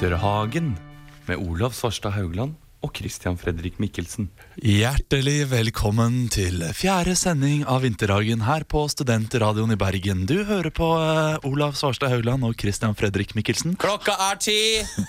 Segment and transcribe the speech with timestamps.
[0.00, 0.78] Vinterhagen
[1.26, 4.30] med Olav Svarstad Haugland og Christian Fredrik Mikkelsen.
[4.64, 10.22] Hjertelig velkommen til fjerde sending av Vinterhagen her på Studentradioen i Bergen.
[10.28, 13.76] Du hører på eh, Olav Svarstad Haugland og Christian Fredrik Mikkelsen.
[13.80, 14.56] Klokka er ti!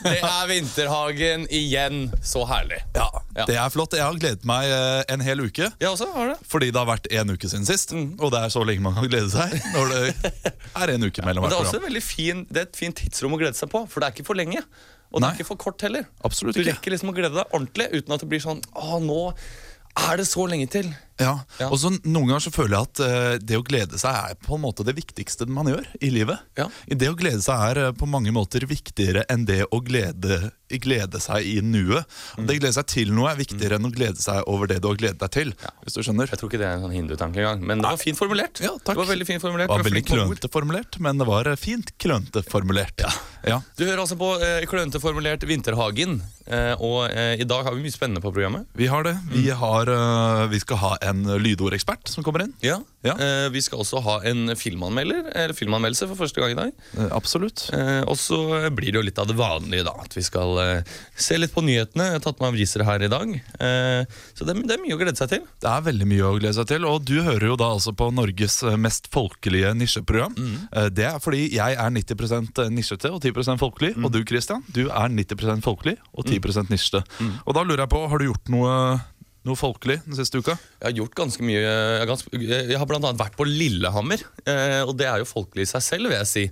[0.03, 2.09] Det er Vinterhagen igjen.
[2.21, 2.81] Så herlig.
[2.98, 3.45] Ja, Ja.
[3.48, 3.93] Det er flott.
[3.95, 5.70] Jeg har gledet meg eh, en hel uke.
[5.79, 6.40] Jeg også har det.
[6.51, 9.07] Fordi det har vært en uke siden sist, og det er så lenge man kan
[9.07, 9.55] glede seg.
[9.71, 12.79] Når det er en uke mellom Men det er også veldig fin, det er et
[12.82, 14.65] fint tidsrom å glede seg på, for det er ikke for lenge.
[15.12, 16.05] Og det er ikke for kort heller.
[16.23, 16.71] Absolutt Du ikke.
[16.77, 19.34] rekker liksom å glede deg ordentlig uten at det blir sånn Å, nå
[20.07, 20.87] er det så lenge til.
[21.21, 21.33] Ja.
[21.61, 21.69] Ja.
[21.69, 24.57] Og så Noen ganger så føler jeg at eh, det å glede seg er på
[24.57, 26.41] en måte det viktigste man gjør i livet.
[26.57, 26.67] Ja.
[26.87, 31.19] Det å glede seg er eh, på mange måter viktigere enn det å glede, glede
[31.21, 32.07] seg i nuet.
[32.39, 32.45] Mm.
[32.47, 34.87] Det å glede seg til noe er viktigere enn å glede seg over det du
[34.91, 35.53] har gledet deg til.
[35.85, 37.99] Hvis du skjønner Jeg tror ikke det er en sånn hindutanke engang, men det var
[38.01, 38.61] fint formulert.
[38.63, 38.95] Ja, takk.
[38.95, 39.67] Det var veldig fint formulert.
[39.67, 43.03] Det var veldig klønete formulert, men det var eh, fint klønete formulert.
[43.45, 43.57] Ja.
[43.77, 47.83] Du hører altså på eh, klønete formulert Vinterhagen, eh, og eh, i dag har vi
[47.83, 48.67] mye spennende på programmet.
[48.77, 49.17] Vi har det.
[49.33, 49.57] Vi, Mm.
[49.59, 49.89] har,
[50.51, 51.10] vi skal ha en
[51.41, 52.54] lydordekspert som kommer inn.
[52.63, 52.79] Ja.
[53.05, 53.15] Ja.
[53.17, 56.71] Eh, vi skal også ha en filmanmelder, eller filmanmeldelse for første gang i dag.
[56.98, 57.63] Eh, Absolutt.
[57.73, 58.37] Eh, og så
[58.76, 59.93] blir det jo litt av det vanlige, da.
[60.04, 60.84] At vi skal eh,
[61.17, 62.09] se litt på nyhetene.
[62.12, 63.34] Jeg har tatt med aviser her i dag.
[63.59, 64.03] Eh,
[64.38, 65.45] så det, er- det er mye å glede seg til.
[65.62, 68.12] Det er veldig mye å glede seg til, og du hører jo da altså på
[68.13, 70.38] Norges eh, mest folkelige nisjeprogram.
[70.72, 74.85] Eh, Det er fordi jeg er 90 nisjete og 10 folkelig, og du Christian, du
[74.89, 77.01] er 90 folkelig og 10 nisjete.
[77.45, 78.75] Og da lurer jeg på, har du gjort noe,
[79.47, 80.53] noe folkelig den siste uka?
[80.79, 81.62] Jeg har gjort ganske mye.
[81.62, 84.22] Jeg ganske, jeg har annet vært på Lillehammer.
[84.46, 86.44] Eh, og det er jo folkelig i seg selv, vil jeg si.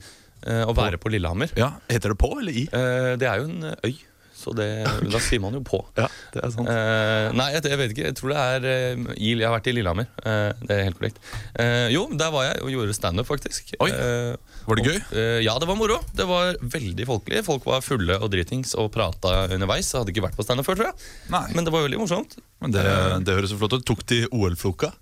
[0.48, 1.52] eh, å være på Lillehammer.
[1.60, 2.66] Ja, Heter det på eller i?
[2.72, 3.94] Eh, det er jo en øy,
[4.40, 4.68] så det,
[5.12, 5.82] da sier man jo på.
[6.00, 6.70] Ja, det er sant.
[6.72, 8.06] Eh, nei, jeg, jeg vet ikke.
[8.10, 10.08] Jeg tror det er eh, Jeg har vært i Lillehammer.
[10.24, 11.20] Eh, det er helt korrekt.
[11.60, 13.74] Eh, jo, der var jeg og gjorde standup, faktisk.
[13.84, 14.36] Oi, Eh,
[14.70, 15.00] Var det og- gøy?
[15.20, 16.00] eh, ja, det var moro.
[16.16, 17.44] Det var veldig folkelig.
[17.46, 19.90] Folk var fulle og dritings og prata underveis.
[19.92, 21.08] Jeg hadde ikke vært på standup før, tror jeg.
[21.34, 21.44] Nei.
[21.58, 22.38] Men det var veldig morsomt.
[22.62, 22.84] Men det,
[23.28, 23.86] det høres så flott ut.
[23.90, 24.94] Tok de OL-floka?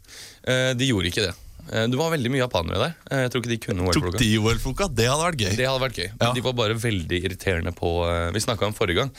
[0.47, 1.35] Eh, de gjorde ikke det.
[1.71, 2.93] Eh, det var veldig mye japanere der.
[3.11, 4.17] Eh, jeg tror ikke de kunne OL-floka.
[4.21, 4.87] de OL-floka?
[4.95, 5.55] Det hadde vært gøy.
[5.57, 6.09] Det hadde vært gøy.
[6.19, 6.33] Men Ja.
[6.33, 9.11] de var bare veldig irriterende på eh, Vi snakka om forrige gang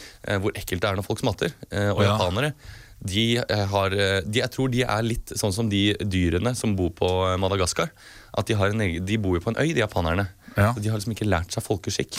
[0.43, 1.53] hvor ekkelt det er når folk smatter.
[1.73, 2.17] og Ja.
[2.19, 2.53] japanere
[3.05, 7.39] de har de, Jeg tror de er litt sånn som de dyrene som bor på
[7.39, 7.91] Madagaskar.
[8.37, 10.29] At De har en egen, de bor jo på en øy, de japanerne.
[10.57, 10.73] Ja.
[10.75, 12.19] Så De har liksom ikke lært seg folkeskikk.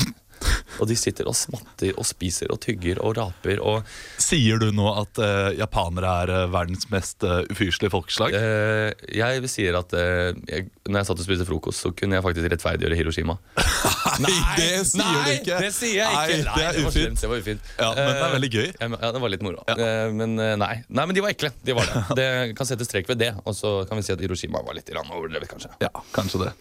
[0.79, 3.83] Og de sitter og smatter og spiser og tygger og raper og
[4.21, 8.35] Sier du nå at uh, japanere er uh, verdens mest uh, ufyselige folkeslag?
[8.37, 12.25] eh, Jeg sier at eh, jeg, når jeg satt og spiste frokost, så kunne jeg
[12.25, 13.35] faktisk rettferdiggjøre Hiroshima.
[14.23, 15.59] Nei, det sier nei, du ikke!
[15.63, 16.55] Det sier jeg Nei, ikke.
[16.55, 17.19] det er var ufint.
[17.21, 17.69] Det var ufint.
[17.79, 18.67] Ja, men det er veldig gøy.
[18.71, 19.63] Eh, Ja, det var litt moro.
[19.75, 20.71] Eh, Men eh, nei.
[20.87, 21.51] nei, men de var ekle.
[21.65, 22.03] De var det.
[22.19, 22.29] Det
[22.59, 23.33] kan sette strek ved det.
[23.45, 25.71] Og så kan vi si at Hiroshima var litt overdrevet, kanskje.
[25.83, 26.53] Ja, kanskje det.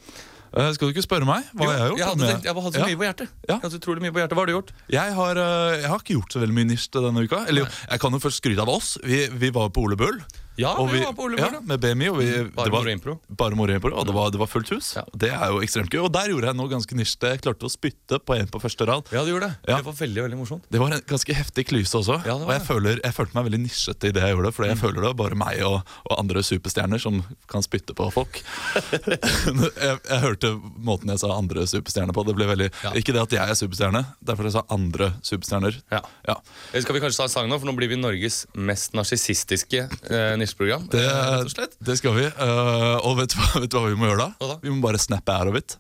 [0.57, 1.99] Eh, skal du ikke spørre meg hva Jo, jeg har gjort?
[1.99, 2.87] jeg hadde, tenkt, jeg hadde så Ja.
[2.89, 3.29] mye på hjertet.
[3.49, 3.55] Ja.
[3.59, 4.35] Jeg hadde utrolig mye på hjertet.
[4.39, 4.71] Hva har du gjort?
[4.89, 7.45] Jeg har, uh, jeg har ikke gjort så veldig mye nisj denne uka.
[7.49, 8.99] Eller jo, jeg kan jo først skryte av oss.
[9.05, 10.21] Vi, vi var på Ole Bull.
[10.59, 12.09] Ja, og vi var på Ole ja, med BMI.
[12.11, 13.15] Og vi, Bare det var, moro impro.
[13.41, 14.91] Bare moro impro, og det var, det var fullt hus.
[14.97, 15.05] Ja.
[15.15, 16.01] Det er jo ekstremt gøy.
[16.09, 17.31] Og der gjorde jeg noe ganske nisjete.
[17.35, 19.13] Jeg klarte å spytte på en på første rad.
[19.15, 19.71] Ja, du gjorde det.
[19.71, 19.79] Ja.
[19.79, 20.67] Det var veldig veldig morsomt.
[20.67, 22.19] Det var en ganske heftig klyse også.
[22.27, 24.53] Ja, og jeg, føler, jeg følte meg veldig nisjete i det jeg gjorde.
[24.57, 28.11] Fordi jeg føler det var bare meg og, og andre superstjerner som kan spytte på
[28.15, 28.43] folk.
[29.07, 32.27] jeg, jeg hørte måten jeg sa andre superstjerner på.
[32.27, 32.71] Det ble veldig.
[32.99, 35.79] Ikke det at jeg er superstjerne, derfor jeg sa andre superstjerner.
[35.95, 36.03] Ja.
[36.27, 36.39] Ja.
[36.75, 40.35] Skal vi kanskje ta en sang nå, for nå blir vi Norges mest narsissistiske eh,
[40.49, 40.89] nisjeprogram.
[40.91, 41.77] Det, eh, rett og slett.
[41.79, 42.27] det skal vi.
[42.27, 44.33] Uh, og vet du, hva, vet du hva vi må gjøre da?
[44.41, 44.59] Da?
[44.63, 45.79] Vi må bare snappe out of it.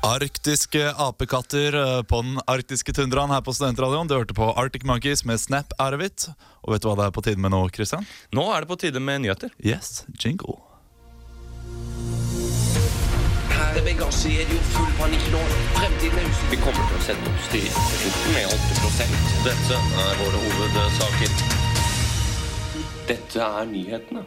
[0.00, 4.08] Arktiske apekatter eh, på den arktiske tundraen her på Studentradioen.
[4.08, 6.30] Du hørte på Arctic Monkeys med Snap Out.
[6.64, 8.08] Og vet du hva det er på tide med nå, Kristian?
[8.34, 9.52] Nå er det på tide med nyheter.
[9.60, 10.69] Yes, jingle.
[13.60, 15.40] Her er det jo full panikk nå.
[15.76, 16.50] Fremtiden er usikker.
[16.54, 17.76] Vi kommer til å sette opp styringen
[18.32, 19.08] med 8
[19.44, 21.34] Dette er våre hovedsaker.
[23.10, 24.22] Dette er nyhetene.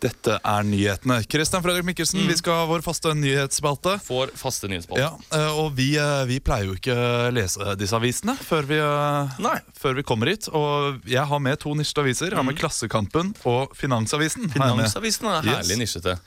[0.00, 1.18] Dette er nyhetene.
[1.28, 3.96] Kristian Fredrik Mikkelsen, vi skal ha vår faste nyhetsspalte.
[4.04, 5.02] Får faste nyhetsspalte.
[5.04, 8.78] Ja, eh, og vi, eh, vi pleier jo ikke å lese disse avisene før vi,
[8.80, 9.56] eh, Nei.
[9.76, 10.48] før vi kommer hit.
[10.52, 12.28] Og jeg har med to nisjete aviser.
[12.32, 14.48] Jeg har med Klassekampen og Finansavisen.
[14.52, 15.68] Finansavisen er Yes.
[15.68, 16.18] herlig nisjete.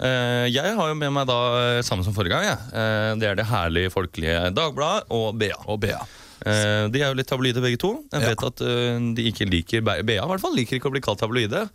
[0.00, 1.38] Eh, jeg har jo med meg da,
[1.78, 2.58] eh, samme som forrige gang, jeg.
[2.72, 5.54] Eh, det er det herlige folkelige Dagbladet og BA.
[5.68, 6.00] Og BA.
[6.42, 7.92] De er jo litt tabloide begge to.
[8.10, 8.28] Jeg Ja.
[8.32, 11.20] vet at eh, de ikke liker BA i hvert fall liker ikke å bli kalt
[11.20, 11.68] tabloide.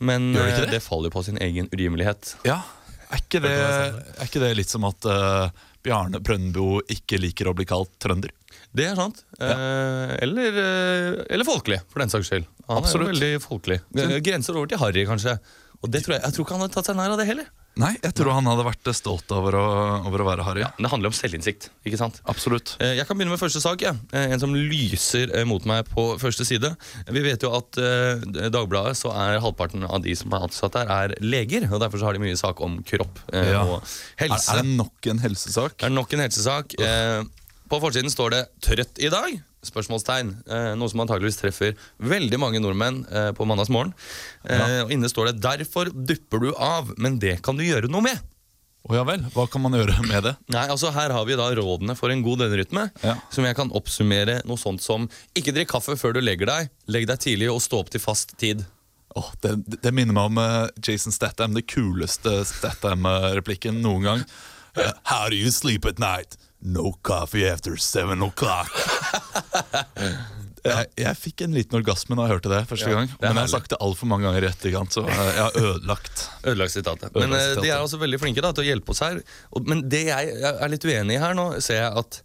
[0.00, 0.70] Men Gjør de eh, det?
[0.78, 2.36] det faller jo på sin egen urimelighet.
[2.46, 2.62] Ja,
[3.10, 5.50] er ikke, det, er ikke det litt som at uh,
[5.84, 8.32] Bjarne Brøndbo ikke liker å bli kalt trønder?
[8.74, 9.20] Det er sant.
[9.38, 10.56] Eh, eller,
[11.28, 12.48] eller folkelig, for den saks skyld.
[12.66, 13.12] Han Absolutt.
[13.12, 13.78] er jo veldig folkelig.
[14.24, 15.36] Grenser over til harry, kanskje.
[15.84, 17.52] Og det tror jeg, jeg tror ikke han har tatt seg nær av det heller.
[17.76, 19.62] Nei, jeg tror han hadde vært stolt over å,
[20.06, 20.60] over å være harry.
[20.62, 21.70] Ja, det handler om selvinnsikt.
[21.84, 22.20] ikke sant?
[22.30, 22.76] Absolutt.
[22.78, 23.82] Eh, Jeg kan begynne med første sak.
[23.82, 23.96] Ja.
[24.14, 26.70] Eh, En som lyser eh, mot meg på første side.
[27.10, 30.86] Vi vet jo at i Dagbladet så er halvparten av de som er ansatt der,
[30.86, 31.66] er leger.
[31.72, 33.64] og Derfor så har de mye sak om kropp Ja.
[33.66, 34.52] og Er, helse.
[34.54, 35.78] er det nok en helsesak?
[35.82, 36.78] Det er nok en helsesak.
[36.78, 37.32] Uff.
[37.74, 39.40] på forsiden står det 'trøtt i dag'?
[39.68, 40.30] Spørsmålstegn.
[40.46, 43.94] Eh, noe som antageligvis treffer veldig mange nordmenn eh, på mandagsmorgen.
[44.44, 48.04] Eh, og Inne står det 'derfor dupper du av', men det kan du gjøre noe
[48.04, 48.22] med'.
[48.84, 50.34] Oh, ja vel, hva kan man gjøre med det?
[50.52, 52.90] Nei, altså Her har vi da rådene for en god døgnrytme.
[53.02, 53.16] Ja.
[53.32, 56.68] Som jeg kan oppsummere noe sånt som Ikke drikk kaffe før du legger deg.
[56.86, 58.66] Legg deg tidlig og stå opp til fast tid.
[59.16, 64.24] Åh, det, det minner meg om Jason Statham, det kuleste Statham-replikken noen gang.
[65.04, 66.36] How do you sleep at night?
[66.64, 68.70] No coffee after seven o'clock.
[70.64, 73.10] jeg, jeg fikk en liten orgasme da jeg hørte det første Ja, gang.
[73.12, 75.58] det Men jeg har sagt det altfor mange ganger i etterkant, så eh, jeg har
[75.60, 76.22] ødelagt.
[76.48, 77.10] Ødelagt sitatet.
[77.12, 77.64] Men Ødelagt sitatet.
[77.66, 79.20] de er også veldig flinke da, til å hjelpe oss her.
[79.68, 82.20] Men det jeg er litt uenig i her nå, ser jeg at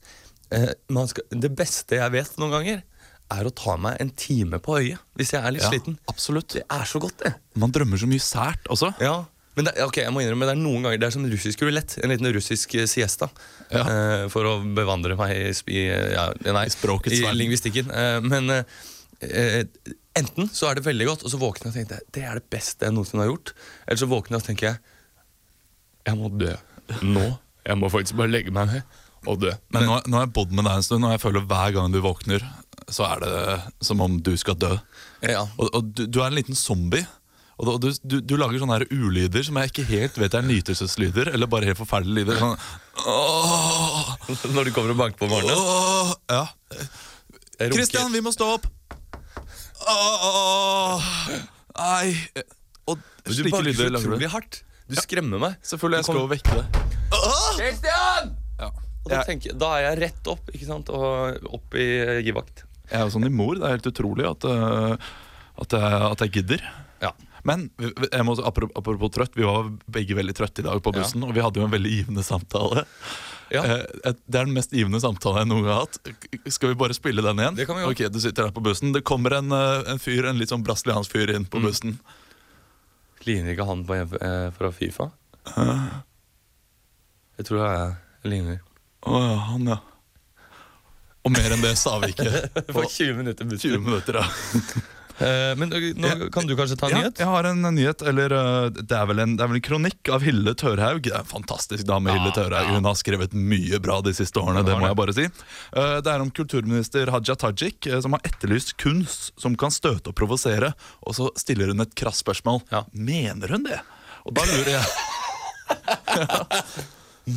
[0.56, 2.86] eh, man skal, det beste jeg vet noen ganger,
[3.30, 6.00] er å ta meg en time på øyet hvis jeg er litt Ja, sliten.
[6.10, 6.56] absolutt.
[6.56, 7.36] Det er så godt, det.
[7.62, 8.90] Man drømmer så mye sært også.
[9.04, 9.20] Ja,
[9.58, 11.64] men det, ok, jeg må innrømme, det er noen ganger Det er som en russisk
[11.66, 11.98] rulett.
[12.00, 13.28] En liten russisk eh, siesta.
[13.74, 13.82] Ja.
[13.84, 15.82] Uh, for å bevandre meg i, i,
[16.14, 17.90] ja, nei, I i lingvistikken.
[17.92, 19.66] Uh, men eh,
[20.20, 22.48] enten så er det veldig godt, og så våkner jeg og tenker det er det
[22.54, 23.54] beste jeg noensinne har gjort.
[23.86, 24.80] Eller så våkner jeg og tenker jeg
[26.08, 26.56] jeg må dø
[27.06, 27.28] nå.
[27.68, 28.98] Jeg må faktisk bare legge meg ned
[29.28, 29.52] og dø.
[29.76, 31.92] Men nå, nå har jeg bodd med deg en stund, og jeg føler hver gang
[31.94, 32.46] du våkner,
[32.90, 34.72] så er det som om du skal dø.
[35.26, 35.44] Ja.
[35.60, 37.04] Og, og du, du er en liten zombie.
[37.60, 41.34] Og du, du, du, lager sånne her ulyder som jeg ikke helt vet er nytelseslyder,
[41.36, 42.40] eller bare helt forferdelige lyder.
[42.40, 42.56] Sånn,
[44.56, 45.60] Når du kommer og banker på morgenen.
[45.60, 46.46] åh, ja.
[47.74, 48.70] Kristian, vi må stå opp!
[49.90, 51.04] Åh,
[51.80, 52.12] nei
[52.92, 54.64] Og Du banker så utrolig hardt.
[54.90, 55.60] Du skremmer meg.
[55.66, 56.66] Selvfølgelig, jeg skal jo vekke deg.
[57.60, 58.32] Kristian!
[58.60, 58.70] Ja.
[59.04, 60.92] Og da, tenker, da er jeg rett opp, ikke sant?
[60.96, 62.64] Og opp i eh, givakt.
[62.90, 63.60] jeg er jo sånn i mor.
[63.60, 64.96] Det er helt utrolig at, øh,
[65.64, 66.64] at, jeg, at jeg gidder.
[67.04, 67.12] Ja.
[67.48, 67.70] Men
[68.26, 71.42] må, apropos, apropos trøtt, vi var begge veldig trøtte i dag på bussen, og vi
[71.44, 72.84] hadde jo en veldig givende samtale.
[73.50, 73.64] Ja.
[73.64, 73.86] Eh,
[74.28, 76.52] Det er den mest givende samtalen jeg noen gang har hatt.
[76.54, 77.56] Skal vi bare spille den igjen?
[77.58, 77.96] Det kan vi gjøre.
[77.96, 78.92] Ok, Du sitter der på bussen.
[78.94, 81.50] Det kommer en, eh, en fyr, en litt sånn brasiliansk fyr inn Mm.
[81.50, 82.00] på bussen.
[83.26, 85.12] Ligner ikke han på en eh, fra Fifa?
[87.40, 87.96] Jeg tror jeg
[88.32, 88.60] ligner.
[89.08, 89.78] Å ja, han, ja.
[91.26, 92.50] Og mer enn det sa vi ikke.
[92.76, 94.28] For 20 minutter 20 minutter, ja.
[95.20, 96.16] Eh, Men nå Ja.
[96.32, 97.18] kan du kanskje ta en Ja, nyhet?
[97.20, 98.30] jeg har en nyhet, eller
[98.72, 101.02] det er, vel en, det er vel en kronikk av Hille Tørhaug.
[101.04, 102.70] Det er en fantastisk dame, Hille Tørhaug.
[102.76, 105.26] Hun har skrevet mye bra de siste årene, det må jeg bare si.
[105.76, 110.08] Uh, det er om kulturminister Haja Tajik, eh, som har etterlyst kunst som kan støte
[110.10, 110.74] og provosere.
[111.04, 112.62] Og så stiller hun et krass spørsmål.
[112.72, 112.84] Ja.
[112.94, 113.80] Mener hun det?
[114.26, 114.86] Og da lurer jeg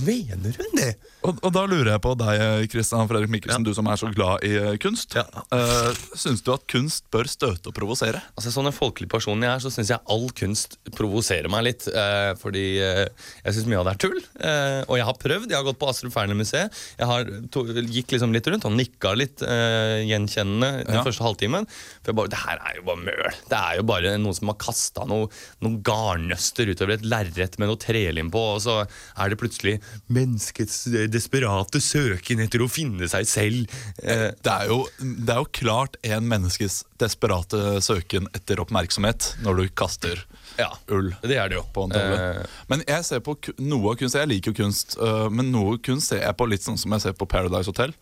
[0.06, 0.92] Mener hun det?
[1.22, 4.42] Og, og da lurer jeg på deg, Kristian Fredrik Mikkelsen, du som er så glad
[4.46, 5.14] i eh, kunst.
[5.14, 5.22] Ja.
[5.52, 8.22] Uh, Syns du at kunst bør støte og provosere?
[8.34, 11.86] Altså Sånn en folkelig person jeg er, så syns jeg all kunst provoserer meg litt.
[11.92, 13.04] Uh, fordi uh,
[13.44, 14.18] jeg syns mye av det er tull.
[14.42, 15.46] Eh, og jeg har prøvd.
[15.52, 16.80] Jeg har gått på Astrup Fearnley-museet.
[16.98, 21.02] Jeg har to, gikk liksom litt rundt og nikka litt gjenkjennende den Ja.
[21.06, 21.66] første halvtimen.
[22.02, 23.32] For jeg bare, Det her er jo bare møl.
[23.50, 25.28] Det er jo bare noen som har kasta noe,
[25.62, 29.78] noen garnnøster utover et lerret med noe trelim på, og så er det plutselig
[30.12, 33.76] menneskets eh, desperate søken etter å finne seg selv.
[34.02, 39.62] Eh, Det er, jo, det er jo klart en menneskes desperate søken etter oppmerksomhet når
[39.62, 40.24] du kaster
[40.58, 41.62] ja, ull det er det jo.
[41.72, 42.18] på en tavle.
[42.42, 44.98] Eh, Men jeg ser på noe av kunst, jeg liker jo kunst,
[45.32, 47.94] men noe kunst ser jeg på litt sånn som jeg ser på Paradise Hotel.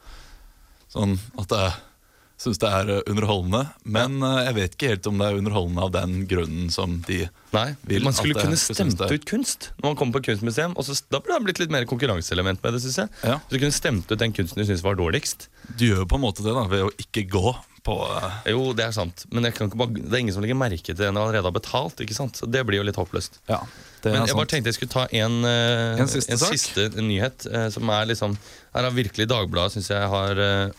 [0.91, 1.79] Sånn at det jeg
[2.41, 3.63] syns det er øh, underholdende.
[3.85, 7.23] Men øh, jeg vet ikke helt om det er underholdende av den grunnen som de
[7.51, 10.77] Nei, vil Man skulle at kunne stemt ut kunst når man kommer på kunstmuseum.
[10.79, 12.85] Og så, da burde det blitt litt mer konkurranseelement med det.
[12.85, 13.41] syns jeg Ja.
[13.45, 15.51] Så du kunne stemt ut den kunsten du syns var dårligst.
[15.77, 17.53] Du gjør jo på en måte det da ved å ikke gå
[17.85, 18.41] på uh...
[18.49, 20.93] Jo, det er sant, men jeg kan ikke bare, det er ingen som legger merke
[20.93, 22.03] til han allerede har betalt.
[22.05, 22.41] ikke sant?
[22.41, 23.41] Så Det blir jo litt håpløst.
[23.49, 23.63] Ja,
[24.05, 26.89] det Men jeg jeg bare tenkte jeg skulle ta en, uh, En siste en siste
[27.01, 27.49] nyhet.
[27.49, 28.37] uh, som er liksom
[28.75, 30.77] Her har virkelig Dagbladet synes jeg har eh,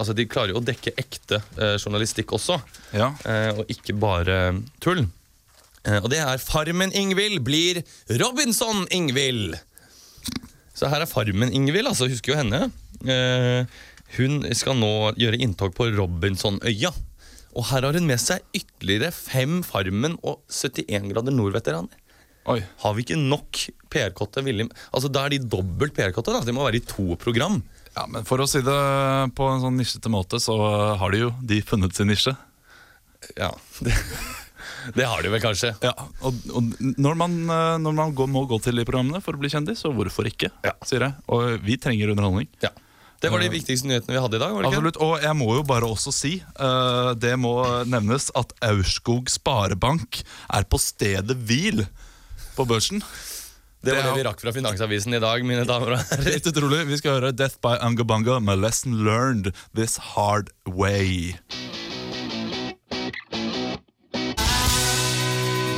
[0.00, 2.56] Altså De klarer jo å dekke ekte eh, journalistikk også,
[2.96, 3.10] Ja.
[3.28, 4.38] eh, og ikke bare
[4.80, 5.04] tull.
[5.84, 9.56] Eh, og det er Farmen-Ingvild blir Robinson-Ingvild.
[10.74, 12.08] Så her er Farmen-Ingvild, altså.
[12.10, 12.70] Husker jo henne.
[13.04, 13.64] Eh,
[14.16, 16.92] hun skal nå gjøre inntog på Robinsonøya.
[17.52, 21.98] Og her har hun med seg ytterligere fem Farmen og 71 grader nord-veteraner.
[22.50, 22.58] Oi.
[22.82, 23.60] Har vi ikke nok
[23.92, 26.40] PR-kotte Altså Da er de dobbelt PR-kotte.
[26.44, 27.60] De må være i to program.
[27.96, 28.78] Ja, men For å si det
[29.36, 30.56] på en sånn nisjete måte, så
[30.98, 32.32] har de jo de funnet sin nisje.
[33.38, 33.50] Ja,
[33.84, 33.92] det,
[34.96, 35.74] det har de vel kanskje.
[35.84, 35.92] Ja,
[36.24, 39.42] og, og når man, eh, når man går, må gå til de programmene for å
[39.42, 40.50] bli kjendis, så hvorfor ikke?
[40.64, 40.74] Ja.
[40.88, 41.18] sier jeg.
[41.32, 42.48] Og vi trenger underholdning.
[42.64, 42.72] Ja.
[43.22, 44.50] Det var de viktigste nyhetene vi hadde i dag.
[44.50, 44.78] var det ikke?
[44.80, 47.52] Absolutt, Og jeg må jo bare også si, uh, det må
[47.86, 51.84] nevnes, at Aurskog Sparebank er på stedet hvil
[52.56, 53.04] på børsen.
[53.82, 56.28] Det var det vi rakk fra Finansavisen i dag, mine damer og herrer.
[56.36, 56.84] Helt utrolig.
[56.86, 61.34] Vi skal høre Death by Angabanga med Lesson Learned This Hard Way.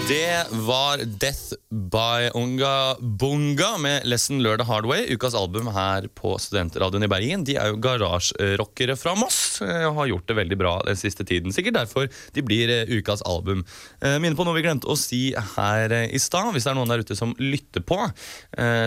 [0.09, 5.07] Det var Death by Unga Bunga med Lesson Lørdag Hardway.
[5.15, 7.45] Ukas album her på Studentradioen i Bergen.
[7.49, 11.25] De er jo garasjerockere fra Moss eh, og har gjort det veldig bra den siste
[11.25, 11.55] tiden.
[11.57, 13.63] Sikkert derfor de blir eh, ukas album.
[14.03, 15.23] Eh, Minne på noe vi glemte å si
[15.55, 16.51] her i stad.
[16.53, 17.97] Hvis det er noen der ute som lytter på,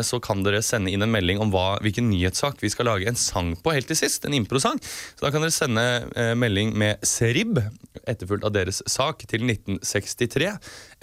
[0.06, 3.18] så kan dere sende inn en melding om hva, hvilken nyhetssak vi skal lage en
[3.20, 4.26] sang på helt til sist.
[4.28, 4.78] En improsang.
[5.18, 7.60] Så da kan dere sende melding med Serib,
[8.06, 10.54] etterfulgt av deres sak, til 1963.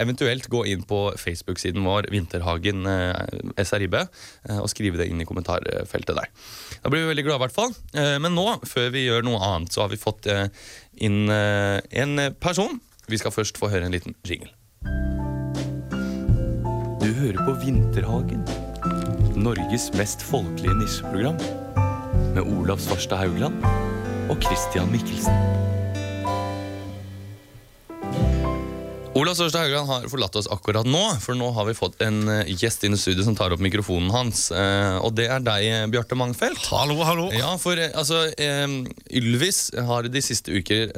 [0.01, 5.27] Eventuelt gå inn på Facebook-siden vår Vinterhagen eh, SRIB eh, og skrive det inn i
[5.27, 6.31] kommentarfeltet der.
[6.83, 7.71] Da blir vi veldig glade, i hvert fall.
[7.95, 10.27] Eh, men nå, før vi gjør noe annet, så har vi fått
[10.95, 12.79] inn en person.
[13.07, 14.51] Vi skal først få høre en liten jingle.
[16.99, 18.43] Du hører på Vinterhagen.
[19.35, 21.39] Norges mest folkelige nisjeprogram.
[22.35, 23.63] Med Olav Svarstad Haugland
[24.31, 25.74] og Christian Mikkelsen.
[29.15, 32.49] Olav Sørstad Haugland har forlatt oss akkurat nå, for nå har vi fått en eh,
[32.59, 34.49] gjest inn i studio som tar opp mikrofonen hans.
[34.51, 36.65] eh, Og det er deg, eh, Bjarte Mangfeldt.
[36.67, 37.29] Hallo, hallo.
[37.31, 38.25] Ja, for altså
[39.15, 40.91] Ylvis har de siste uker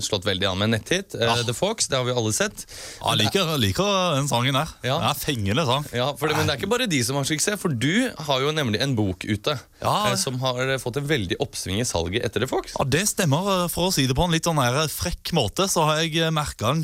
[0.00, 1.12] slått veldig an med en netthit.
[1.20, 1.34] Ja.
[1.44, 2.64] The Fox, det har vi alle sett.
[3.02, 4.72] Jeg liker, liker den sangen der.
[4.88, 4.96] Ja.
[5.04, 5.84] Det er fengende sang.
[5.92, 8.50] Ja, det, Men det er ikke bare de som har suksess, for du har jo
[8.56, 10.14] nemlig en bok ute Ja.
[10.16, 12.72] som har fått en veldig oppsving i salget etter The Fox.
[12.78, 13.68] Ja, Det stemmer.
[13.68, 14.56] For å si det på en litt sånn
[14.88, 16.82] frekk måte, så har jeg merka en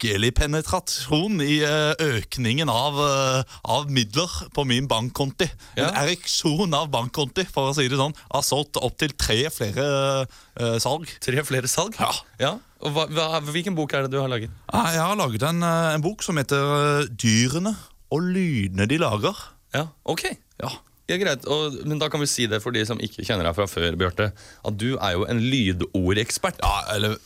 [0.00, 5.48] skikkelig penetrasjon i eh, økningen av, eh, av midler på min bankkonti.
[5.76, 5.90] Ja.
[5.90, 8.16] En ereksjon av bankkonti, for å si det sånn.
[8.32, 11.08] Har solgt opptil tre flere uh, salg.
[11.20, 11.98] Tre flere salg?
[12.40, 12.56] Ja.
[12.80, 14.52] Og hva, hva, hvilken bok er det du har laget?
[14.72, 17.74] Jeg har laget en, en bok som heter 'Dyrene
[18.10, 19.42] og lydene de lager'.
[19.76, 20.30] Ja, ok.
[20.62, 20.72] Ja.
[21.10, 21.44] Ja, greit.
[21.50, 23.98] Og, men da kan vi si det for de som ikke kjenner deg fra før,
[24.00, 24.30] Bjarte.
[24.64, 26.62] At du er jo en lydordekspert.
[26.62, 27.18] Ja, eller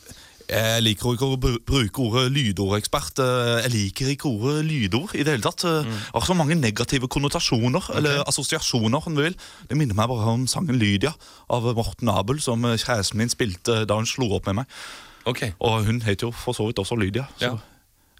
[0.49, 3.21] jeg liker ikke å bruke ordet lydordekspert.
[3.23, 5.65] Eh, Jeg liker ikke ordet lydord i det hele tatt.
[5.65, 9.37] Det har så mange negative konnotasjoner, eller assosiasjoner, om du vil.
[9.69, 11.13] Det minner meg bare om sangen 'Lydia'
[11.49, 14.65] av Morten Abel, som eh, kjæresten min spilte da hun slo opp med meg.
[15.25, 15.53] Okay.
[15.59, 17.25] Og hun heter jo for så vidt også Lydia.
[17.37, 17.45] Så.
[17.45, 17.57] Ja.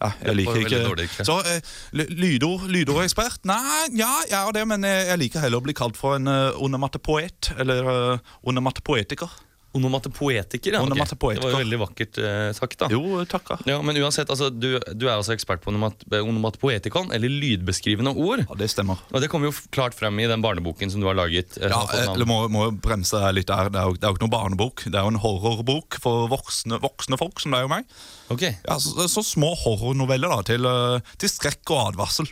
[0.02, 1.08] Ja, jeg liker ikke dårlig.
[1.24, 1.62] Så eh,
[1.94, 3.46] lydord, lydordekspert?
[3.48, 6.28] Nei, ja, jeg er det, men jeg, jeg liker heller å bli kalt for en
[6.28, 7.54] uh, onomatopoet.
[7.64, 9.32] Eller uh, onomatopoetiker.
[9.76, 10.82] Onomatopoetiker, ja.
[10.86, 11.42] Onomatepoetiker.
[11.42, 11.52] Okay.
[11.52, 12.88] Det var jo veldig vakkert eh, sagt, da.
[12.94, 13.58] Jo, takka.
[13.70, 18.46] Ja, men uansett, altså, du, du er altså ekspert på onomat onomatopoetikon, eller lydbeskrivende ord.
[18.48, 19.02] Ja, det stemmer.
[19.12, 21.58] Og det kommer jo klart frem i den barneboken som du har laget.
[21.60, 22.14] eh, Ja, navn.
[22.16, 23.70] eller må, må bremse deg litt der.
[23.74, 24.86] Det er, jo, det er jo ikke noen barnebok.
[24.88, 27.86] Det er jo en horrorbok for voksne, voksne folk, som det er jo meg.
[28.34, 32.30] Ok, Ja, så, så små horrornoveller da, til, eh, til skrekk og advarsel.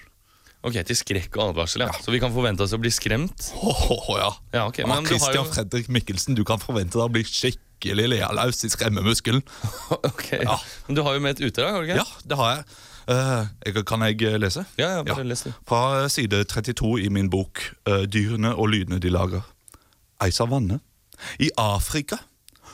[0.64, 1.92] Ok, til skrekk og advarsel, ja.
[2.04, 3.52] Så vi kan forvente oss å bli skremt?
[3.60, 4.32] Åh, ja.
[4.56, 5.52] Ja, okay, men Christian jo...
[5.52, 9.44] Fredrik Mikkelsen, du kan forvente deg å bli skikkelig lealaus i skremmemuskelen.
[10.10, 10.58] Ok, Ja.
[10.88, 12.02] Men du har jo med et utdrag, har du ikke?
[12.02, 12.66] Ja, det har jeg.
[13.04, 14.64] Uh, kan jeg eh, lese?
[14.80, 15.52] Ja, ja, bare les det.
[15.68, 19.44] Fra side 32 i min bok uh, 'Dyrene og lydene de lager'.
[20.24, 20.80] Ei savanne.
[21.40, 22.22] I Afrika.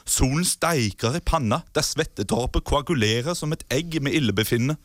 [0.06, 4.78] Solen steiker i panna, der svettetårpet koagulerer som et egg med illebefinnende.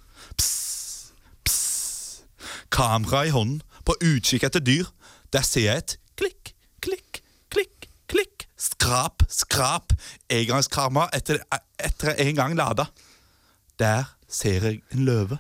[2.75, 4.89] Kamera i hånden, på utkikk etter dyr.
[5.33, 7.21] Der ser jeg et klikk, klikk,
[7.55, 8.47] klikk, klikk.
[8.59, 9.95] Skrap, skrap.
[10.33, 11.43] Engangskamera etter,
[11.79, 12.89] etter en gang lada.
[13.79, 15.39] Der ser jeg en løve.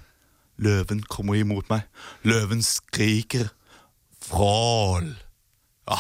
[0.63, 1.89] Løven kommer imot meg.
[2.23, 3.51] Løven skriker.
[4.29, 5.11] Vrål.
[5.91, 5.99] Ja,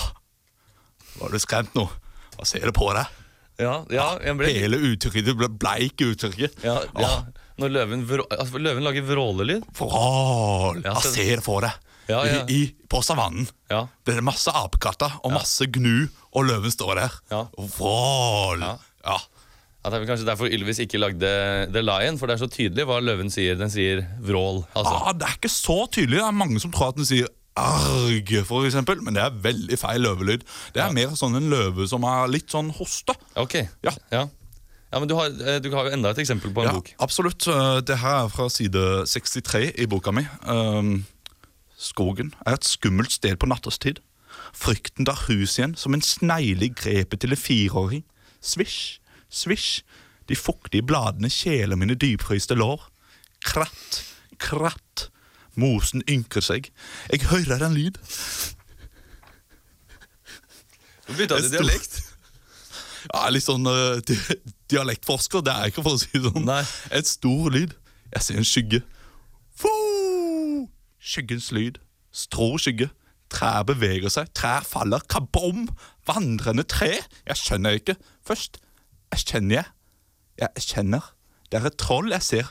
[1.20, 1.84] var du skremt nå?
[2.34, 3.10] Hva ser du på deg?
[3.60, 6.56] Ja, ja, ble, Hele uttrykket, det ble bleik uttrykket.
[6.64, 7.10] ja, ja.
[7.62, 9.66] Når løven, vrå, altså, løven lager vrålelyd.
[9.78, 10.80] Vrål!
[10.84, 11.72] Ja, Jeg så- ser for det.
[12.08, 12.40] Ja, ja.
[12.44, 13.46] I, i, på savannen.
[13.70, 13.86] Ja.
[14.04, 17.14] Det er masse apekatter og masse gnu, og løven står der.
[17.30, 17.44] Ja.
[17.78, 18.60] Vrål!
[18.60, 18.74] Ja.
[19.06, 19.18] Ja.
[19.84, 21.30] Ja, det er vel kanskje derfor Ylvis ikke lagde
[21.72, 23.56] The Lion, for det er så tydelig hva løven sier.
[23.60, 24.62] Den sier vrål.
[24.74, 24.94] Altså.
[24.96, 26.20] Ah, det er ikke så tydelig.
[26.22, 27.28] Det er mange som tror at den sier
[27.60, 30.42] arg, for eksempel, men det er veldig feil løvelyd.
[30.74, 33.14] Det er mer sånn en løve som er litt sånn hoste.
[33.36, 33.60] Ok.
[33.84, 33.92] Ja.
[34.10, 34.24] ja.
[34.94, 36.92] Ja, men du har, eh, du har jo enda et eksempel på en Ja, bok.
[37.02, 37.48] absolutt.
[37.50, 40.22] Eh, Det her er fra side 63 i boka mi.
[40.46, 41.04] Um,
[41.76, 43.98] skogen er et skummelt sted på nattestid.
[44.54, 48.04] Frykten tar hus igjen som en snegle i grepet til en fireåring.
[48.40, 49.82] Svisj, svisj.
[50.28, 52.80] De fuktige bladene kjeler mine dypfryste lår.
[53.44, 54.04] Kratt,
[54.38, 55.08] kratt.
[55.56, 56.70] Mosen ynker seg.
[57.10, 57.98] Jeg hører en lyd.
[61.06, 61.93] Du bytta du dialekt.
[63.14, 64.00] Ja, litt sånn uh,
[64.72, 65.44] dialektforsker.
[65.46, 66.48] Det er ikke, for å si det sånn.
[66.48, 66.64] Nei.
[66.98, 67.76] Et stor lyd.
[68.10, 68.80] Jeg ser en skygge.
[69.54, 70.64] Foo!
[70.98, 71.78] Skyggens lyd.
[72.14, 72.90] Strå skygge.
[73.30, 74.32] Trær beveger seg.
[74.34, 75.04] Trær faller.
[75.10, 75.68] Kabom!
[76.10, 76.90] Vandrende tre.
[77.28, 77.94] Jeg skjønner ikke.
[78.26, 78.58] Først
[79.14, 79.70] jeg kjenner jeg.
[80.42, 81.12] Jeg kjenner.
[81.50, 82.50] Det er et troll jeg ser.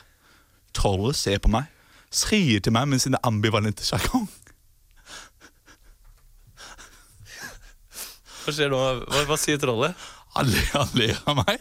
[0.76, 1.68] Trollet ser på meg.
[2.14, 4.24] Skrier til meg med sine ambivalente sjargong.
[8.44, 8.80] Hva skjer nå?
[9.08, 9.96] Hva, hva sier trollet?
[10.34, 11.60] Han, ler- han ler av meg.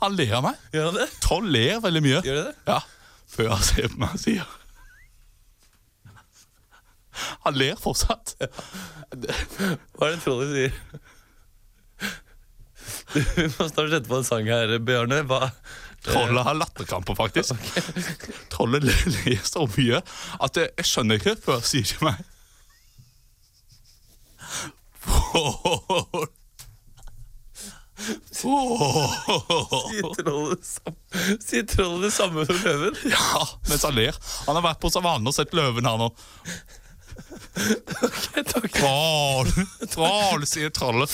[0.00, 0.60] Han ler av meg.
[0.72, 1.06] Gjør han det?
[1.24, 2.20] Troll ler veldig mye.
[2.24, 2.52] Gjør det?
[2.70, 2.78] Ja,
[3.34, 4.46] før han ser på meg og sier
[7.44, 8.32] Han ler fortsatt.
[8.40, 10.72] Hva er det trollet sier?
[13.14, 13.20] Du
[13.54, 15.20] må snart sette på en sang her, Bjørne.
[15.30, 15.42] Hva?
[16.04, 17.54] Trollet har latterkramper, faktisk.
[18.52, 20.00] Trollet ler, ler så mye
[20.44, 22.18] at jeg, skjønner ikke før han sier til meg.
[31.40, 32.96] Sier trollet, det samme- som løven?
[33.10, 34.16] Ja, mens han ler.
[34.46, 36.08] Han har vært på savannen og sett løven her
[37.34, 38.08] nå.
[38.44, 39.50] Takk, Troll,
[39.92, 41.12] troll, sier trollet.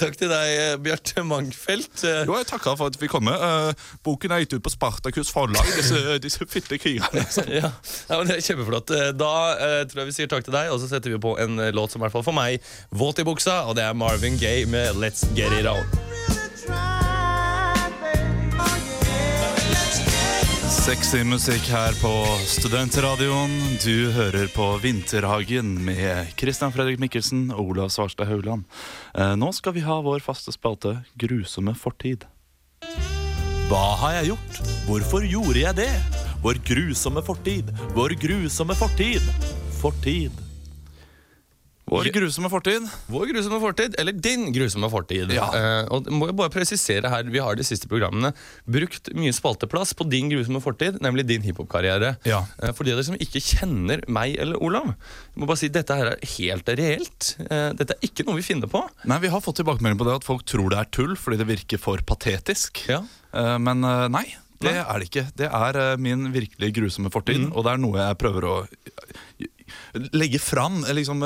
[0.00, 2.04] takk til deg, eh, Bjarte Mangfelt.
[2.06, 3.24] Eh, Jo, jeg takker for at vi kom.
[3.26, 3.76] Med.
[4.06, 5.66] boken er gitt ut på Spartakus forlag.
[5.76, 7.24] Disse, disse fitte krigerne.
[7.52, 7.72] Ja,
[8.08, 8.90] ja men det er kjempeflott.
[8.96, 11.36] Eh, Da eh, tror jeg vi sier takk til deg, og så setter vi på
[11.42, 13.94] en eh, låt som i hvert fall for meg våt i buksa, og det er
[13.98, 16.39] Marvin Gaye med Let's Get It On.
[20.80, 22.10] Sexy musikk her på
[22.48, 23.52] Studentradioen.
[23.82, 28.64] Du hører på Vinterhagen med Christian Fredrik Mikkelsen og Olav Svarstad Haugland.
[29.12, 32.24] Eh, nå skal vi ha vår faste spalte Grusomme fortid.
[33.68, 34.60] Hva har jeg gjort?
[34.88, 35.90] Hvorfor gjorde jeg det?
[36.40, 37.68] Vår grusomme fortid.
[37.92, 39.26] Vår grusomme fortid.
[39.82, 40.32] Fortid.
[41.90, 42.86] Vår grusomme fortid.
[43.10, 45.32] Vår grusomme fortid, eller din grusomme fortid.
[45.34, 45.48] Ja.
[45.56, 48.32] Eh, og må jeg bare presisere her, Vi har de siste programmene
[48.66, 52.16] brukt mye spalteplass på din grusomme fortid, nemlig din hiphop-karriere.
[52.28, 52.44] Ja.
[52.62, 55.68] Eh, for de av dere som ikke kjenner meg eller Olav, jeg må bare si
[55.72, 57.32] dette her er helt reelt.
[57.50, 58.84] Eh, dette er ikke noe vi finner på.
[59.10, 61.48] Nei, Vi har fått tilbakemelding på det at folk tror det er tull fordi det
[61.50, 62.84] virker for patetisk.
[62.88, 63.02] Ja.
[63.34, 64.26] Eh, men eh, nei,
[64.60, 65.26] det er det ikke.
[65.40, 69.46] Det er eh, min virkelig grusomme fortid, og det er noe jeg prøver å eh,
[70.12, 70.82] legge fram.
[70.84, 71.22] eh, Liksom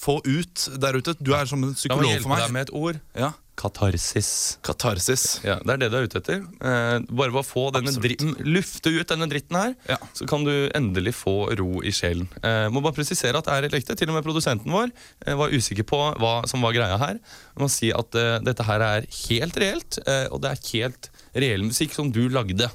[0.00, 1.14] få ut der ute.
[1.20, 2.52] Du er som en La meg psykolog hjelpe for deg meg.
[2.58, 3.00] med et ord.
[3.16, 3.32] Ja.
[3.60, 4.56] Katarsis.
[4.64, 5.24] Katarsis.
[5.44, 6.38] Ja, Det er det du er ute etter.
[6.64, 9.98] Eh, bare ved å få denne dritten, lufte ut denne dritten her, Ja.
[10.16, 12.26] så kan du endelig få ro i sjelen.
[12.42, 13.96] Eh, må bare presisere at det er et ekte.
[14.00, 14.90] Til og med produsenten vår
[15.26, 17.20] eh, var usikker på hva som var greia her.
[17.20, 18.10] Jeg må si at
[18.44, 19.98] dette her er helt reelt,
[20.32, 22.66] og det er helt reell musikk som du lagde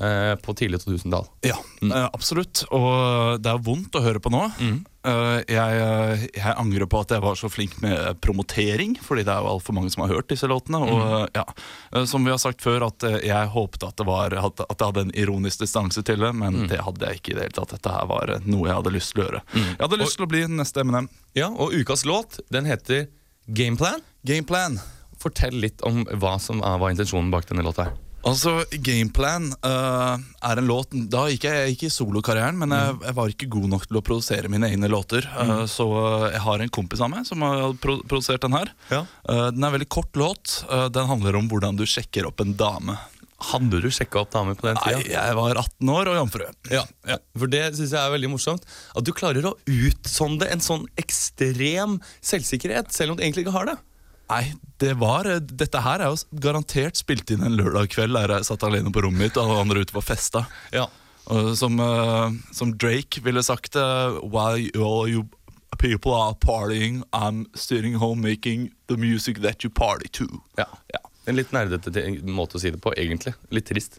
[0.00, 1.26] eh, på tidlig 2000-tall.
[1.46, 2.64] Ja, eh, absolutt.
[2.74, 4.44] Og det er vondt å høre på nå.
[5.08, 5.78] Eh, jeg,
[6.36, 9.76] jeg angrer på at jeg var så flink med promotering, fordi det er jo altfor
[9.78, 10.80] mange som har hørt disse låtene.
[10.84, 14.62] Og eh, ja, Som vi har sagt før, at jeg håpte at det, var, at
[14.66, 17.58] jeg hadde en ironisk distanse til det, men det hadde jeg ikke i det hele
[17.60, 17.74] tatt.
[17.78, 19.42] Dette her var noe jeg hadde lyst til å gjøre.
[19.56, 21.10] Jeg hadde lyst til å bli neste Eminem.
[21.38, 23.08] Ja, og ukas låt den heter
[23.48, 24.04] Gameplan.
[24.28, 24.78] Gameplan.
[25.22, 27.90] Fortell litt om hva som er, var intensjonen bak denne låta.
[28.26, 28.52] Altså,
[28.82, 33.32] Gameplan uh, er en låt Da gikk jeg ikke i solokarrieren, men jeg, jeg var
[33.32, 35.28] ikke god nok til å produsere mine egne låter.
[35.28, 35.86] eh, så
[36.32, 38.72] jeg har en kompis av meg som har pro produsert den her.
[38.90, 39.04] Ja.
[39.22, 40.58] Uh, den er en veldig kort låt.
[40.66, 42.98] Eh, den handler om hvordan du sjekker opp en dame.
[43.52, 46.46] Hadde du sjekka opp damer på den Nei, jeg var 18 år og jomfru.
[46.74, 46.82] Ja,
[47.38, 48.66] for det synes jeg er veldig morsomt.
[48.98, 53.70] At du klarer å utsonde en sånn ekstrem selvsikkerhet, selv om du egentlig ikke har
[53.70, 53.76] det.
[54.28, 54.42] Nei,
[54.82, 58.48] det var eh, Dette her er jo garantert spilt inn en lørdag kveld der jeg
[58.50, 60.44] satt alene på rommet mitt og alle andre ute på festa.
[60.74, 60.88] Ja.
[61.56, 63.88] Som, eh, som Drake ville sagt det
[64.32, 65.26] While all you
[65.78, 70.24] people are partying I'm sitting home making the music that you party to
[70.56, 70.66] Ja.
[70.92, 71.00] Ja.
[71.28, 71.92] En litt nerdete
[72.24, 73.34] måte å si det på, egentlig.
[73.52, 73.98] Litt trist.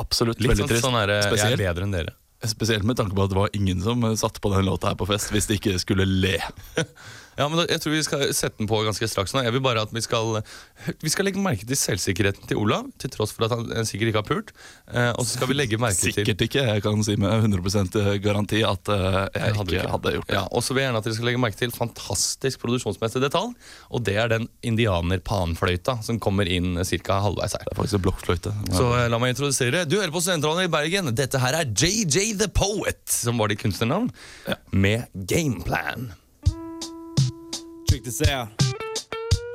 [0.00, 0.40] Absolutt.
[0.40, 0.86] Litt veldig sånn, trist.
[0.86, 2.14] sånn her, jeg er bedre enn dere.
[2.48, 4.96] spesielt med tanke på at det var ingen som eh, satte på den låta her
[4.98, 6.38] på fest hvis de ikke skulle le.
[7.38, 9.32] Ja, men da, Jeg tror vi skal sette den på ganske straks.
[9.32, 10.42] nå Jeg vil bare at Vi skal
[11.02, 14.12] Vi skal legge merke til selvsikkerheten til Olav, til tross for at han eh, sikkert
[14.12, 14.52] ikke har pult.
[14.92, 16.64] Eh, og så skal vi legge merke til Sikkert ikke.
[16.68, 20.36] Jeg kan si med 100% garanti at eh, jeg hadde ikke hadde gjort det.
[20.36, 23.52] Ja, og så vil jeg gjerne at dere skal legge merke til fantastisk produksjonsmessig detalj.
[23.90, 27.20] Og det er den indianer-panfløyta som kommer inn ca.
[27.26, 27.66] halvveis her.
[27.66, 28.54] Det er faktisk en blokkfløyte.
[28.76, 29.84] Så eh, la meg introdusere.
[29.88, 31.12] Du hører på Studentradioen i Bergen.
[31.16, 34.10] Dette her er JJ The Poet, som var ditt kunstnernavn,
[34.72, 36.12] med Gameplan.
[37.92, 38.48] Check this out.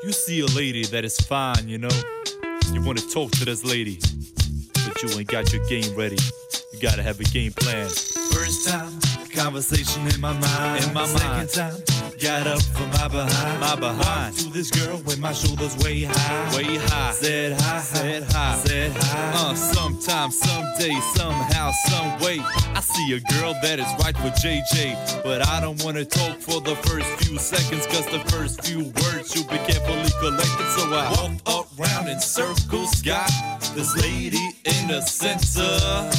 [0.04, 1.90] You see a lady that is fine, you know.
[2.72, 3.98] You want to talk to this lady,
[4.86, 6.20] but you ain't got your game ready.
[6.72, 7.88] You gotta have a game plan.
[7.88, 8.94] First time,
[9.38, 10.84] conversation in my mind.
[10.84, 11.50] In my mind.
[11.50, 13.62] Second time, got up from my behind.
[13.62, 14.34] My behind.
[14.34, 16.58] Walked to this girl with my shoulders way high.
[16.58, 17.12] Way high.
[17.12, 17.80] Said hi.
[17.80, 18.56] Said hi.
[18.66, 19.32] Said hi.
[19.36, 22.40] Uh, sometime, someday, somehow, some way,
[22.74, 25.24] I see a girl that is right for JJ.
[25.24, 29.32] But I don't wanna talk for the first few seconds, cause the first few words
[29.32, 30.68] should be carefully collected.
[30.76, 31.06] So I
[31.46, 33.30] walked around in circles, got
[33.76, 36.10] this lady in the center,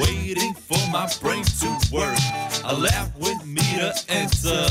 [0.00, 2.18] waiting for my brain to work.
[2.64, 4.66] A lap with me to enter.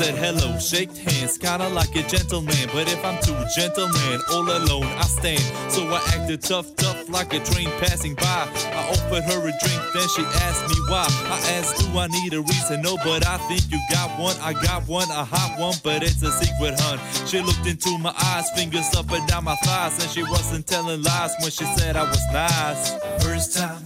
[0.00, 2.56] Said hello, shake hands, kinda like a gentleman.
[2.72, 5.44] But if I'm too gentleman, all alone I stand.
[5.70, 8.48] So I acted tough, tough like a train passing by.
[8.72, 11.06] I offered her a drink, then she asked me why.
[11.30, 12.82] I asked, Do I need a reason?
[12.82, 14.36] No, but I think you got one.
[14.40, 16.98] I got one, a hot one, but it's a secret, hun.
[17.26, 21.02] She looked into my eyes, fingers up and down my thighs, and she wasn't telling
[21.02, 22.94] lies when she said I was nice.
[23.22, 23.78] First time,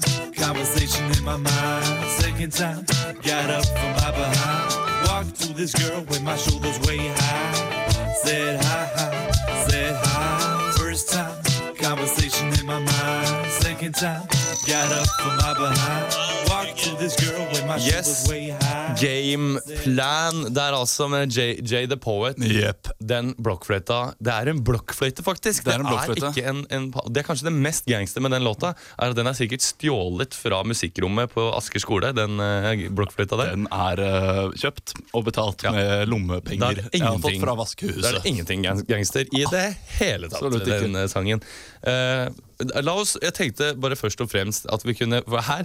[0.45, 2.11] conversation in my mind.
[2.21, 2.85] Second time,
[3.23, 5.09] got up from my behind.
[5.09, 8.15] Walked to this girl with my shoulders way high.
[8.23, 9.31] Said hi, hi,
[9.69, 10.73] said hi.
[10.77, 11.43] First time,
[11.77, 13.53] conversation in my mind.
[13.53, 14.27] Second time,
[14.67, 16.34] got up from my behind.
[16.85, 18.27] Yes.
[19.01, 20.35] game, plan.
[20.35, 20.41] Gameplan.
[20.55, 22.37] Det er altså med JJ The Poet.
[22.45, 22.91] Yep.
[23.01, 25.65] Den blokkfløyta Det er en blokkfløyte, faktisk.
[25.65, 28.75] Det er en er, en, en, det er kanskje det mest gangster med den låta.
[28.99, 32.13] Er at Den er sikkert stjålet fra musikkrommet på Asker skole.
[32.17, 33.55] Den uh, blokkfløyta der.
[33.57, 35.73] Den er uh, kjøpt og betalt Ja.
[35.73, 36.75] med lommepenger.
[36.77, 39.67] Det er ingenting- fra Det er ingenting gangster i det
[39.99, 40.43] hele tatt.
[40.43, 40.83] Absolutt ikke.
[40.85, 41.41] den eh, sangen.
[41.81, 42.29] Uh,
[42.85, 45.65] la oss, Jeg tenkte bare først og fremst at vi kunne være her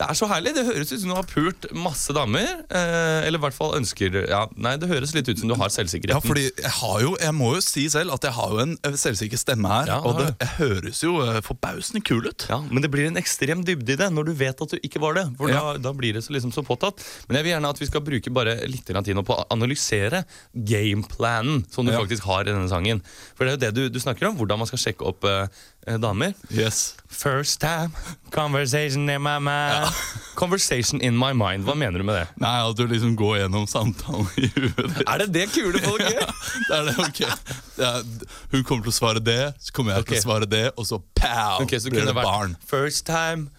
[0.00, 0.54] det er så herlig.
[0.56, 2.46] Det høres ut som du har pult masse damer.
[2.72, 5.72] Eh, eller i hvert fall ønsker ja, Nei, det høres litt ut som du har
[5.72, 6.16] selvsikkerheten.
[6.16, 8.72] Ja, fordi jeg har jo, jeg må jo si selv at jeg har jo en
[8.88, 9.92] eh, selvsikker stemme her.
[9.92, 12.46] Ja, og det jeg høres jo eh, forbausende kul ut.
[12.48, 15.02] Ja, Men det blir en ekstrem dybde i det når du vet at du ikke
[15.04, 15.26] var det.
[15.36, 15.60] For Ja.
[15.74, 17.04] da, da blir det så, liksom så påtatt.
[17.28, 20.24] Men jeg vil gjerne at vi skal bruke bare litt tid på å analysere
[20.56, 23.04] gameplanen som du faktisk har i denne sangen.
[23.36, 25.46] For det er jo det du, du snakker om, hvordan man skal sjekke opp eh,
[25.86, 26.34] damer.
[26.50, 26.94] Yes.
[27.08, 27.92] First time,
[28.30, 29.84] conversation in my mind.
[29.84, 29.90] Ja.
[30.34, 32.26] Conversation in my mind, hva mener du med det?
[32.40, 35.02] Nei, at du liksom går gjennom samtalen i huet ditt.
[35.06, 36.30] Er det det kule folk gjør?
[36.68, 38.06] Det er det, ok er,
[38.54, 41.00] Hun kommer til å svare det, så kommer jeg til å svare det, og så
[41.18, 42.56] pow, Ok, så blir det barn.
[42.66, 43.50] First time,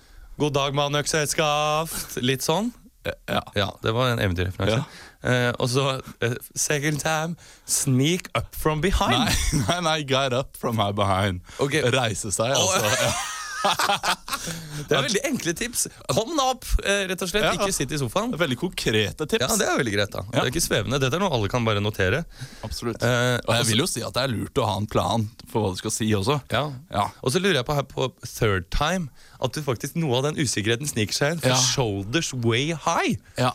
[0.41, 2.17] god dag mann, økseskaft.
[2.25, 2.71] Litt sånn.
[3.05, 3.43] Ja.
[3.55, 4.83] Ja, det var en eventyrreferanse.
[5.23, 5.85] Eh, og så
[6.23, 9.23] uh, second time, sneak up from behind.
[9.23, 11.41] Nei, nei, nei, get up from my behind.
[11.63, 11.81] Okay.
[11.95, 12.83] Reise seg, altså.
[13.01, 13.13] Ja.
[13.63, 15.85] Det er veldig enkle tips.
[16.11, 17.45] Kom deg opp, eh, rett og slett.
[17.47, 17.53] Ja.
[17.55, 18.33] Ikke sitt i sofaen.
[18.33, 19.45] Det er Veldig konkrete tips.
[19.45, 20.11] Ja, Det er veldig greit.
[20.11, 20.99] da Det er ikke svevende.
[20.99, 22.25] Dette er noe alle kan bare notere.
[22.67, 22.99] Absolutt.
[23.03, 25.63] Eh, og jeg vil jo si at det er lurt å ha en plan for
[25.63, 26.41] hva du skal si også.
[26.51, 26.65] Ja.
[26.91, 27.07] Ja.
[27.23, 29.07] Og så lurer jeg på her på third time
[29.39, 31.39] at du faktisk noe av den usikkerheten sniker seg inn.
[31.39, 31.61] For Ja.
[31.71, 33.15] shoulders way high.
[33.39, 33.53] Ja.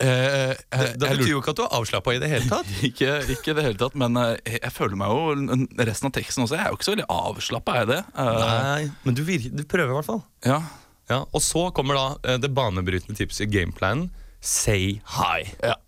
[0.00, 2.68] Eh, Det, det betyr jo ikke at du er avslappa i det hele tatt.
[2.88, 5.56] ikke, ikke det hele tatt, men eh, jeg, jeg føler meg jo
[5.88, 6.54] Resten av teksten også.
[6.58, 8.00] Jeg er jo ikke så veldig avslappa, er jeg det?
[8.14, 10.22] Eh, Nei, men du, virker, du prøver i hvert fall.
[10.46, 10.60] ja.
[11.08, 14.10] Ja, og så kommer da eh, det banebrytende tipset i gameplanen.
[14.44, 15.38] Say hi.
[15.64, 15.78] ja.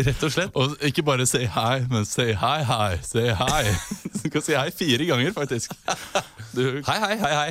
[0.06, 0.54] Rett og slett.
[0.58, 3.62] Og ikke bare say hi, men say hi, hi, say hi.
[4.20, 5.74] Du kan si hei fire ganger, faktisk.
[6.54, 7.32] Du, Hei, hei, hei.
[7.36, 7.50] hei.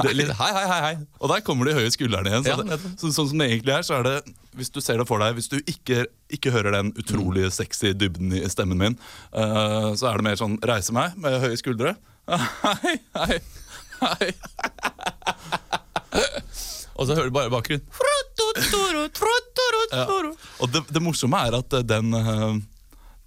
[0.00, 0.92] Det er litt, hei, hei, hei, hei.
[1.20, 2.46] Og der kommer de høye skuldrene igjen.
[2.46, 4.14] Så Ja, det, så, sånn som det egentlig er, så er det
[4.56, 8.32] Hvis du ser det for deg Hvis du ikke, ikke hører den utrolig sexy dybden
[8.40, 8.96] i stemmen min,
[9.36, 11.94] uh, så er det mer sånn reise meg med høye skuldre.
[12.64, 13.40] Hei, hei,
[14.00, 14.32] hei.
[17.00, 17.86] Og så hører du bare i bakgrunnen.
[19.90, 20.04] Ja.
[20.60, 22.58] Og det, det morsomme er at eh, den, eh,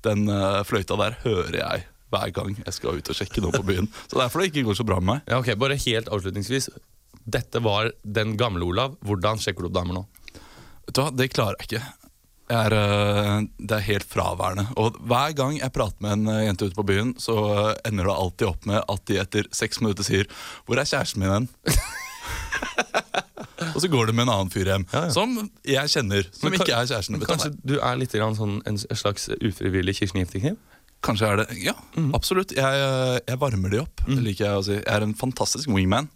[0.05, 3.65] den eh, fløyta der hører jeg hver gang jeg skal ut og sjekke noe på
[3.65, 3.89] byen.
[4.05, 5.25] Så er derfor det ikke går så bra med meg.
[5.31, 6.69] Ja, ok, Bare helt avslutningsvis.
[7.23, 8.95] Dette var den gamle Olav.
[9.01, 10.05] Hvordan sjekker du opp damer nå?
[10.86, 11.83] Vet du hva, Det klarer jeg ikke.
[12.53, 14.67] er, øh, det er helt fraværende.
[14.77, 17.36] Og hver gang jeg prater med en jente ute på byen, så
[17.88, 20.29] ender det alltid opp med at de etter seks minutter sier
[20.67, 21.49] 'Hvor er kjæresten min hen?'
[23.73, 25.33] og så går det med en annen fyr hjem, som
[25.67, 27.17] jeg kjenner, som Men ikke er kjæresten.
[27.17, 30.59] Men kanskje du er litt grann sånn en slags ufrivillig Kirsten Giftekniv?
[31.03, 31.73] Kanskje er det Ja,
[32.15, 32.53] absolutt.
[32.55, 34.05] Jeg, øh, jeg varmer de opp.
[34.07, 34.77] Det liker jeg å si.
[34.77, 36.07] Jeg er en fantastisk wingman.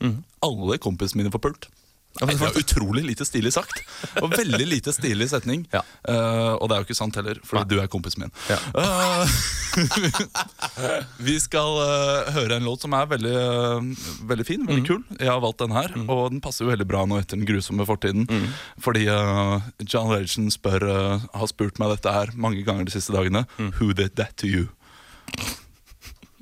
[0.45, 1.67] Alle kompisene mine får pult.
[2.19, 3.81] Det var utrolig lite stilig sagt.
[4.21, 5.65] Og veldig lite stilig setning.
[5.73, 5.83] Ja.
[6.07, 7.69] Uh, og det er jo ikke sant heller, fordi Nei.
[7.71, 8.33] du er kompisen min.
[8.49, 8.57] Ja.
[8.73, 9.37] Uh,
[11.27, 13.35] vi skal uh, høre en låt som er veldig,
[14.31, 15.03] veldig fin, veldig kul.
[15.19, 17.85] Jeg har valgt den her, og den passer jo veldig bra nå etter den grusomme
[17.87, 18.27] fortiden.
[18.83, 20.85] Fordi eh, John Legend spør,
[21.33, 23.45] har spurt meg dette her mange ganger de siste dagene.
[23.79, 24.67] Who did that to you?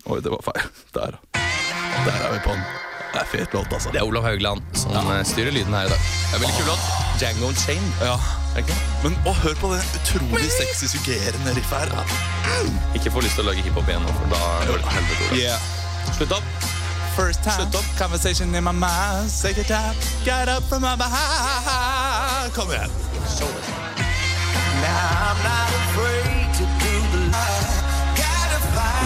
[0.06, 0.68] Oi, det var feil.
[0.94, 1.22] Der.
[1.34, 2.85] Der er vi på den.
[3.15, 3.91] Det er fet låt, altså.
[3.95, 5.21] Det er Olav Haugland som ja.
[5.23, 6.01] styrer lyden her i dag.
[6.04, 6.88] Det er veldig kul låt.
[7.21, 7.86] Django Chain.
[8.04, 8.17] Ja.
[8.56, 8.75] Det?
[9.04, 12.17] Men å, hør på det utrolig sexy, suggerende riffet her.
[12.95, 15.39] Ikke få lyst til å lage hiphop igjen nå, for da går det til helvete.
[15.39, 15.71] Yeah.
[16.17, 16.67] Slutt opp.
[17.15, 17.88] First time, Slutt opp.
[17.97, 22.91] conversation in my mind Take a time, get up from my behind Kom igjen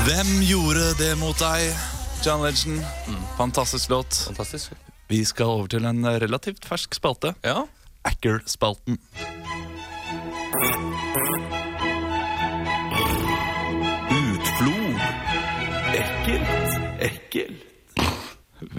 [0.09, 1.98] Hvem gjorde det mot deg?
[2.25, 2.81] John Legend,
[3.37, 4.13] fantastisk låt.
[4.13, 4.71] Fantastisk.
[5.07, 7.33] Vi skal over til en relativt fersk spalte.
[7.43, 7.63] Ja.
[8.03, 8.99] Acker-spalten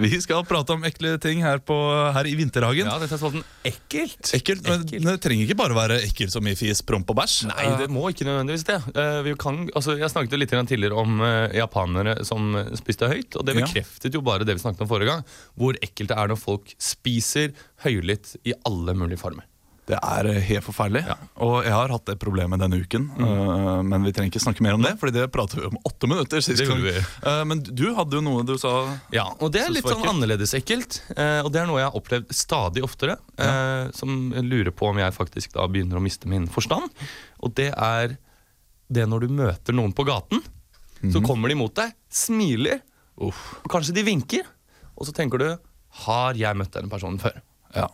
[0.00, 1.76] Vi skal prate om ekle ting her, på,
[2.14, 4.32] her i vinterhagen ja, dette er sånn ekkelt.
[4.36, 5.06] Ekkelt, men Ekkelt.
[5.08, 8.06] det trenger ikke bare være ekkelt som i fis, promp og bæsj Nei, det må
[8.12, 8.78] ikke nødvendigvis det.
[8.94, 13.38] Eh, vi kan, altså, jeg snakket litt tidligere om eh, japanere som spiste høyt.
[13.40, 15.24] Og det bekreftet jo bare det vi snakket om forrige gang.
[15.58, 19.49] Hvor ekkelt det er når folk spiser høylytt i alle mulige former.
[19.88, 21.02] Det er eh, helt forferdelig.
[21.08, 21.16] Ja.
[21.18, 21.30] Mm.
[21.46, 23.08] Og jeg har hatt det problemet denne uken.
[23.16, 26.10] eh, men vi trenger ikke snakke mer om det, Fordi det pratet vi om åtte
[26.10, 26.84] minutter sist gang.
[26.86, 28.74] Eh, men du hadde jo noe du sa
[29.14, 31.00] Ja, og det er litt sånn annerledes ekkelt.
[31.16, 33.18] og det er noe jeg har opplevd stadig oftere.
[33.40, 33.88] Ja.
[33.96, 36.90] som lurer på om jeg faktisk da begynner å miste min forstand.
[37.40, 38.16] Og det er
[38.90, 40.42] det når du møter noen på gaten.
[41.00, 41.12] Mm.
[41.14, 42.82] Så kommer de mot deg, smiler,
[43.20, 43.34] og
[43.72, 44.46] kanskje de vinker.
[44.98, 45.48] Og så tenker du
[46.04, 47.40] Har jeg møtt denne personen før?
[47.74, 47.88] ja.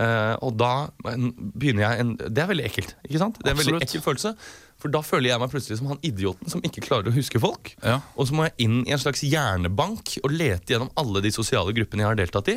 [0.00, 2.94] Eh, og da begynner jeg en, Det er veldig ekkelt.
[3.04, 3.40] ikke sant?
[3.40, 4.32] Det er en veldig ekkel følelse
[4.80, 7.74] For da føler jeg meg plutselig som han idioten som ikke klarer å huske folk.
[7.84, 7.98] Ja.
[8.16, 11.74] Og så må jeg inn i en slags hjernebank og lete gjennom alle de sosiale
[11.76, 12.56] gruppene jeg har deltatt i.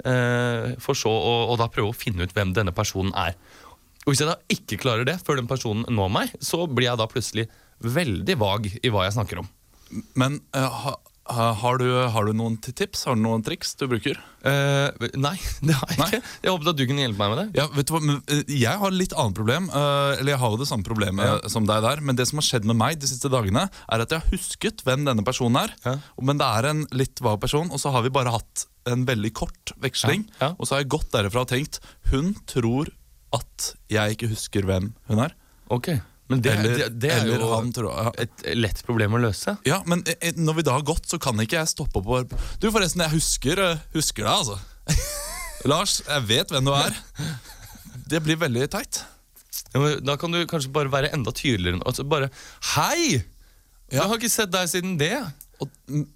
[0.00, 3.38] Uh, for så å, og da prøve å finne ut hvem denne personen er.
[4.02, 6.98] Og Hvis jeg da ikke klarer det før den personen når meg, så blir jeg
[6.98, 7.46] da plutselig
[7.86, 9.50] veldig vag i hva jeg snakker om.
[10.18, 10.96] Men ha,
[11.32, 13.04] har, du, har du noen tips?
[13.08, 14.18] Har du noen triks du bruker?
[14.40, 14.88] Uh,
[15.20, 15.34] nei,
[15.66, 16.08] det har jeg Nei.
[16.08, 16.20] ikke.
[16.44, 17.60] Jeg håpet at du kunne hjelpe meg med det.
[17.60, 19.68] Ja, vet du hva, eh, Jeg har litt annet problem.
[19.74, 22.02] uh, eller jeg har jo det samme problemet som deg der.
[22.04, 24.84] Men det som har skjedd med meg de siste dagene, er at jeg har husket
[24.86, 25.74] hvem denne personen er.
[25.86, 25.96] Ja.
[26.20, 29.32] Men det er en litt vag person, og så har vi bare hatt en veldig
[29.36, 30.24] kort veksling.
[30.40, 30.54] Ja, ja.
[30.56, 32.88] Og så har jeg gått derifra og tenkt hun tror
[33.36, 35.36] at jeg ikke husker hvem hun er.
[35.70, 35.92] Ok,
[36.30, 38.10] Men det, eller det, det er jo han tror ja.
[38.22, 39.56] et lett problem å løse.
[39.66, 42.34] Ja, men eh, når vi da har gått, så kan ikke jeg stoppe opp og
[42.62, 44.58] Du, forresten, jeg husker, eh, husker deg, altså.
[45.70, 46.94] Lars, jeg vet hvem du er.
[48.10, 49.02] Det blir veldig teit.
[49.74, 51.82] Ja, da kan du kanskje bare være enda tydeligere.
[51.86, 52.30] Altså bare
[52.74, 53.20] Hei!
[53.90, 54.00] Ja.
[54.00, 55.16] Jeg har ikke sett deg siden det.
[55.60, 56.06] Og, m-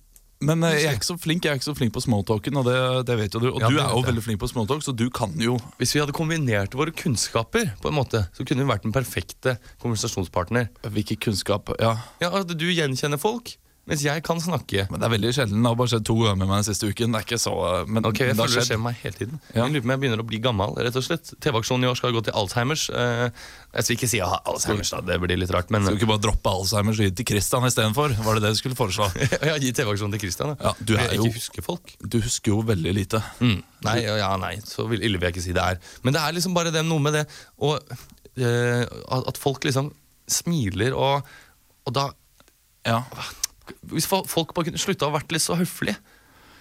[0.47, 2.65] men eh, jeg er ikke så flink Jeg er ikke så flink på smalltalken, og
[2.69, 2.77] det,
[3.09, 3.49] det vet jo du.
[3.53, 4.07] Og Ja, du er jo jeg.
[4.11, 7.91] veldig flink på smalltalk, så du kan jo Hvis vi hadde kombinert våre kunnskaper, på
[7.91, 10.69] en måte, så kunne vi vært den perfekte konversasjonspartner.
[10.87, 14.87] Hvilken kunnskap Ja, Ja, At du gjenkjenner folk, mens jeg kan snakke.
[14.91, 15.61] men det er veldig sjelden.
[15.63, 17.13] Det har bare skjedd to ganger med meg den siste uken.
[17.13, 17.55] Det er ikke så
[17.87, 19.41] Men, Ok, Jeg det føler det skjer med meg hele tiden.
[19.55, 19.65] Ja.
[19.67, 20.73] Jeg lurer på om jeg begynner å bli gammel.
[20.87, 22.87] rett og slett TV-aksjonen i år skal gå til Alzheimers.
[22.91, 23.29] Eh,
[23.75, 25.69] jeg skal ikke si jeg har Alzheimers, da, det blir litt rart.
[25.71, 28.17] Men Skal du ikke bare droppe Alzheimers og gi det til Christian istedenfor?
[28.25, 29.11] Var det det du skulle foreslå?
[29.51, 30.57] ja, gi TV-aksjonen til Christian.
[30.61, 31.95] Ja, du er jeg jo- ikke husker folk.
[32.01, 33.21] Du husker jo veldig lite.
[33.41, 33.61] Mm.
[33.85, 35.79] Nei, ja, ja, nei, så vil- ille vil jeg ikke si det er.
[36.03, 37.27] Men det er liksom bare det noe med det
[37.61, 37.81] og,
[38.41, 39.93] eh, at at folk liksom
[40.27, 41.23] smiler og,
[41.87, 42.09] og da
[42.87, 43.03] Ja.
[43.93, 45.97] Hvis folk bare kunne slutta å vært litt så høflige.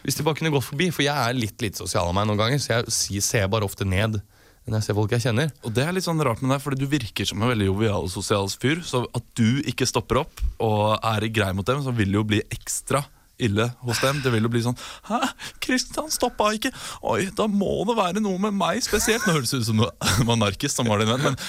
[0.04, 0.90] Hvis de bare kunne gått forbi.
[0.94, 3.88] For jeg er litt lite sosial av meg noen ganger, så jeg ser bare ofte
[3.88, 4.22] ned
[4.64, 5.50] når jeg ser folk jeg kjenner.
[5.68, 8.06] Og det er litt sånn rart med deg, fordi du virker som en veldig jovial
[8.08, 8.80] og sosial fyr.
[8.88, 12.30] Så at du ikke stopper opp og er grei mot dem, så vil det jo
[12.30, 13.04] bli ekstra
[13.44, 14.22] ille hos dem.
[14.24, 15.20] Det vil jo bli sånn Hæ,
[15.64, 16.72] Kristian stoppa ikke!
[17.12, 19.28] Oi, da må det være noe med meg spesielt.
[19.28, 19.92] Nå høres det ut som det
[20.30, 21.40] var narkis som var din venn, men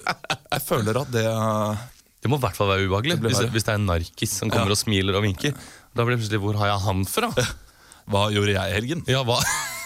[0.00, 1.26] jeg føler at det
[2.20, 4.52] Det må i hvert fall være ubehagelig Det hvis, hvis det er en narkis som
[4.52, 4.76] kommer Ja.
[4.76, 5.54] og smiler og vinker.
[5.96, 7.30] Da blir det plutselig Hvor har jeg han fra?
[8.10, 9.04] Hva gjorde jeg i helgen?
[9.08, 9.40] Ja, hva?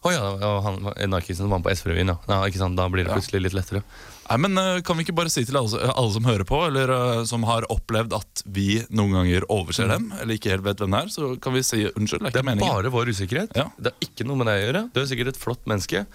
[0.00, 0.78] Å oh, ja, han
[1.12, 2.16] narkisen som var på SV-revyen, ja.
[2.24, 2.38] ja.
[2.48, 3.82] Ikke sant, Da blir det plutselig litt lettere.
[4.30, 6.92] Nei, men eh, Kan vi ikke bare si til alle, alle som hører på, eller
[6.94, 10.96] eh, som har opplevd at vi noen ganger overser dem, eller ikke helt vet hvem
[10.96, 12.24] det er, så kan vi si unnskyld.
[12.30, 13.52] Det er Det er bare vår usikkerhet.
[13.58, 13.66] Ja.
[13.76, 14.84] Det har ikke noe med deg å gjøre.
[14.94, 16.06] Du er sikkert et flott menneske.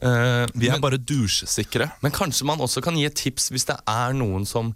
[0.00, 1.90] Eh, Vi er men, bare dusjsikre.
[2.02, 4.74] men kanskje man også kan gi et tips hvis det er noen som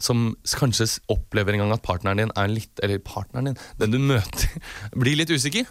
[0.00, 3.98] som kanskje opplever en gang at partneren din er litt Eller partneren din, den du
[4.00, 4.48] møter,
[4.98, 5.68] blir litt usikker.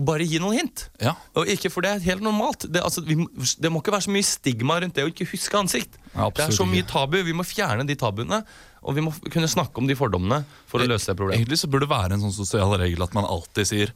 [0.00, 0.86] Og bare gi noen hint.
[1.02, 1.12] Ja.
[1.36, 2.64] Og ikke For det er helt normalt.
[2.72, 3.18] Det, altså, vi,
[3.60, 5.98] det må ikke være så mye stigma rundt det å ikke huske ansikt.
[6.14, 7.18] Ja, det er så mye tabu.
[7.26, 8.40] Vi må fjerne de tabuene.
[8.80, 11.42] Og vi må kunne snakke om de fordommene for å løse det problemet.
[11.42, 13.92] Egentlig så burde det være en sånn sosial regel at man alltid sier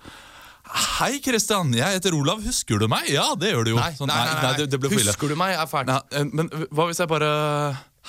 [0.75, 2.41] Hei, Kristian, jeg heter Olav.
[2.43, 3.07] Husker du meg?
[3.13, 3.79] Ja, det gjør du jo.
[3.79, 4.53] Nei, Sånn, nei, nei, nei.
[4.59, 5.13] det, det ille.
[5.13, 5.55] Husker du meg?
[5.55, 5.95] er ferdig.
[5.95, 7.29] Nei, eh, men hva hvis jeg bare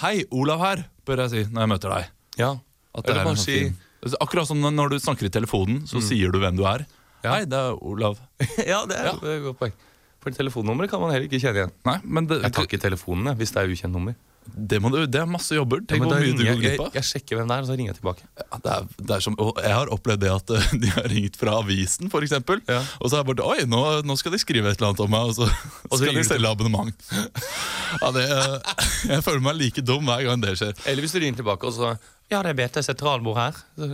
[0.02, 2.10] Hei, Olav her, bør jeg si når jeg møter deg.
[2.42, 2.52] Ja.
[2.96, 6.34] At det Eller er sånn si Akkurat som når du snakker i telefonen, så sier
[6.34, 6.84] du hvem du er.
[7.26, 7.36] Ja.
[7.36, 8.20] Hei, det er Olav.
[8.72, 9.74] Ja, det er det er et godt poeng.
[10.22, 11.74] For telefonnummeret kan man heller ikke kjenne igjen.
[11.86, 14.18] Nei, men det, Jeg tar ikke telefonen hvis det er ukjent nummer.
[14.54, 15.82] Det, må du, det er masse jobber.
[15.90, 16.90] Tenk ja, hvor mye du går glipp av.
[16.96, 18.28] jeg sjekker hvem det er, og så ringer jeg tilbake.
[18.40, 21.08] Ja, det er, det er som, og jeg har opplevd det at eh, de har
[21.12, 22.62] ringt fra avisen, eksempel.
[22.70, 22.82] Ja.
[23.00, 25.12] Og så er jeg bare Oi, nå, nå skal de skrive et eller annet om
[25.16, 25.50] meg, og så,
[25.90, 27.10] så skal de selge abonnement.
[28.04, 28.80] ja, det, eh,
[29.16, 30.78] jeg føler meg like dum hver gang det skjer.
[30.86, 31.96] Eller hvis du ringer tilbake og så
[32.32, 33.62] Ja, det er BT sentralbord her.
[33.76, 33.92] Så,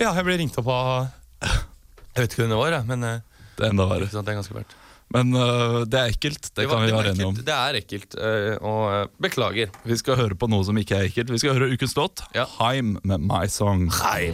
[0.00, 1.10] ja, jeg ble ringt opp av
[1.44, 3.20] Jeg vet ikke hvem det var, men eh,
[3.58, 4.12] Det er enda verre.
[4.12, 4.80] det er ganske fælt.
[5.12, 6.48] Men uh, det er ekkelt.
[6.54, 7.36] Det, var- kan vi det være enige om.
[7.36, 9.70] Det er ekkelt, uh, og uh, beklager.
[9.84, 11.30] Vi skal høre på noe som ikke er ekkelt.
[11.30, 12.24] Vi skal høre ukens låt.
[12.34, 12.48] Ja.
[12.58, 13.90] Heim med My Song.
[14.02, 14.32] Hei.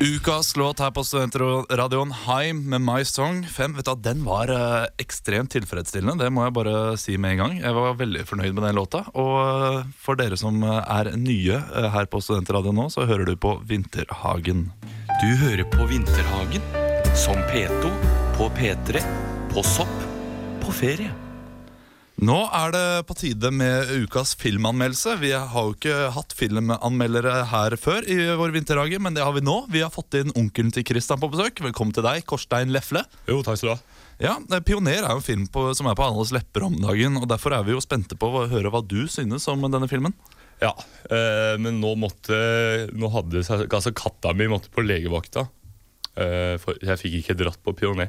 [0.00, 3.76] Ukas låt her på Studentradioen, Heim med My Song 5.
[3.78, 7.56] Vet du, Den var eh, ekstremt tilfredsstillende, det må jeg bare si med en gang.
[7.62, 9.06] Jeg var veldig fornøyd med den låta.
[9.16, 13.24] Og eh, for dere som eh, er nye eh, her på Studentradioen nå, så hører
[13.24, 14.66] du på Vinterhagen.
[15.16, 16.72] Du hører på Vinterhagen.
[17.16, 17.96] Som P2.
[18.36, 19.00] På P3.
[19.54, 20.02] På Sopp.
[20.60, 21.25] På ferie.
[22.16, 25.18] Nå er det på tide med ukas filmanmeldelse.
[25.20, 29.42] Vi har jo ikke hatt filmanmeldere her før i vår vinterhage, men det har vi
[29.44, 29.56] nå.
[29.68, 31.60] Vi har fått inn onkelen til Kristian på besøk.
[31.60, 33.02] Velkommen til deg, Korstein Lefle.
[33.28, 34.00] Jo, takk skal du ha.
[34.24, 37.18] Ja, eh, Pioner er jo en film på, som er på alles lepper om dagen,
[37.20, 40.16] og derfor er vi jo spente på å høre hva du synes om denne filmen.
[40.62, 40.72] Ja,
[41.12, 42.38] øh, men nå måtte
[42.96, 45.44] Nå hadde altså katta mi måtte på legevakta.
[46.16, 48.08] Øh, for jeg fikk ikke dratt på Pioner.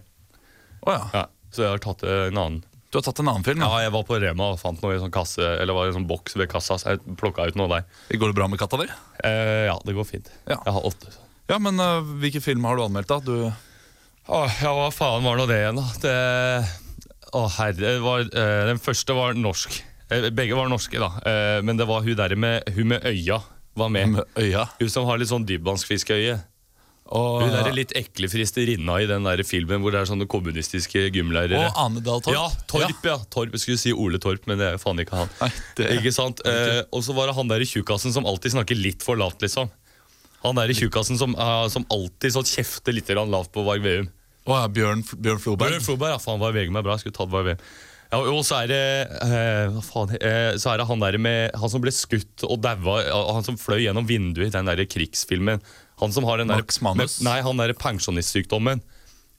[0.80, 1.04] Oh, ja.
[1.12, 2.63] Ja, så jeg har tatt en annen.
[2.91, 3.60] Du har tatt en annen film?
[3.60, 3.80] Ja, Ja.
[3.84, 5.97] jeg var på Rema og fant noe i en sånn kasse Eller var i en
[6.00, 7.84] sånn boks ved kassa, så jeg plukka ut noe der.
[8.15, 8.88] Går det bra med katta di?
[9.28, 10.30] Eh, ja, det går fint.
[10.47, 10.62] Ja.
[10.63, 11.12] Jeg har åtte.
[11.50, 13.19] Ja, men uh, hvilken film har du anmeldt, da?
[13.23, 13.52] Du,
[14.28, 15.86] Åh, ja, hva faen var nå det igjen, da?
[16.04, 16.15] Det,
[17.36, 19.78] å, herre, var, uh, den første var norsk.
[20.12, 21.12] Eh, begge var norske, da.
[21.23, 23.39] Uh, men det var hun der med, hun med øya
[23.78, 24.10] var med.
[24.15, 24.65] med øya.
[24.80, 26.39] Hun som har litt sånn dypvannsfiskeøye.
[27.08, 31.06] Og, Hun der litt ekle fristerinna i den der filmen hvor det er sånne kommunistiske
[31.15, 31.70] gymlærere.
[31.70, 32.36] og Ane Dahl Torp.
[32.36, 33.17] Ja, Torp, ja.
[33.32, 35.32] Torp, jeg skulle si Ole Torp, men det er jo faen ikke han.
[35.41, 36.41] Nei, det- Ikke sant?
[36.46, 39.39] Eh, og så var det han der i tjukkasen som alltid snakker litt for lavt,
[39.41, 39.72] liksom.
[40.43, 44.10] Han der i tjukkasen som, uh, som alltid sånn kjefter litt lavt på Varg Veum.
[44.48, 45.72] Å ja, Bjørn, Bjørn Floberg.
[45.74, 46.96] Bjørn Floberg, ja, faen, Varg Veum er bra.
[46.96, 47.63] Jeg skulle tatt Varg Veum.
[48.08, 48.84] Ja, og så er det
[49.20, 53.02] eh, faen eh, Så er det han der med Han som ble skutt og daua,
[53.36, 55.60] han som fløy gjennom vinduet i den der krigsfilmen.
[56.01, 57.19] Han som har den der Max Manus?
[57.25, 58.83] Nei, han derre pensjonistsykdommen.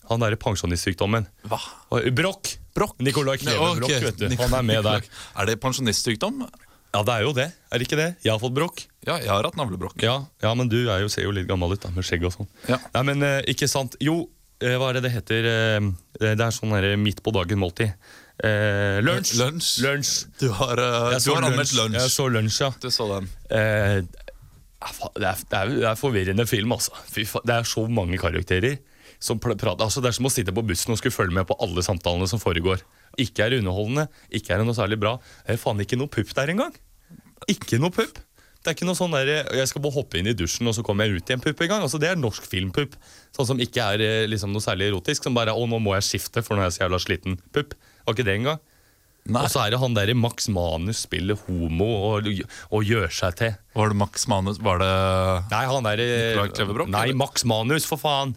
[0.08, 1.28] Han derre pensjonistsykdommen.
[1.46, 1.60] Hva?
[1.94, 2.56] Og- Brokk!
[2.74, 2.96] Brokk?
[3.02, 4.28] Nicolai Kleve Ok, Brokk, vet du.
[4.42, 5.04] Han er med der.
[5.36, 6.48] Er det pensjonistsykdom?
[6.94, 7.48] Ja, det er jo det.
[7.70, 8.08] Er det ikke det?
[8.24, 8.86] Jeg har fått brokk.
[9.04, 10.00] Ja, jeg har hatt navlebrokk.
[10.02, 12.48] Ja, ja men du jo, ser jo litt gammel ut da, med skjegg og sånn.
[12.70, 12.78] Ja.
[12.96, 13.98] Nei, men uh, ikke sant.
[14.00, 14.22] Jo,
[14.64, 15.50] uh, hva er det det heter?
[15.78, 15.90] Uh,
[16.22, 17.92] det er sånn derre midt på dagen måltid.
[18.38, 19.34] Eh, lunsj.
[20.38, 21.98] Du har, uh, du har anmeldt lunsj.
[21.98, 22.70] Jeg så lunsj, ja.
[22.80, 23.28] Du så den.
[24.78, 26.94] Det, er, det, er, det er forvirrende film, altså.
[27.10, 28.78] Det er så mange karakterer.
[29.18, 31.56] Som prater, altså det er som å sitte på bussen og skulle følge med på
[31.64, 32.84] alle samtalene som foregår.
[33.18, 35.16] Ikke er underholdende, ikke er det noe særlig bra.
[35.42, 36.76] Det er faen ikke noe pupp der engang.
[37.50, 38.20] Ikke noe pupp.
[38.58, 40.82] Det er ikke noe sånn der, Jeg skal bare hoppe inn i dusjen, og så
[40.86, 41.82] kommer jeg ut i en pupp en gang.
[41.82, 42.94] Altså, det er norsk filmpupp.
[43.34, 45.24] Sånn som ikke er eh, liksom, noe særlig erotisk.
[45.24, 47.38] Som bare 'Å, nå må jeg skifte, for nå er jeg så jævla sliten'.
[47.54, 47.74] Pupp.
[48.04, 48.60] Var ikke det engang.
[49.28, 49.42] Nei.
[49.44, 52.28] Og så er det han der i Max Manus spiller homo og,
[52.72, 53.56] og gjør seg til.
[53.76, 54.60] Var det Max Manus?
[54.64, 54.92] Var det
[55.52, 57.06] Nei, han er Nicolai Nei.
[57.18, 58.32] Max Manus, for faen!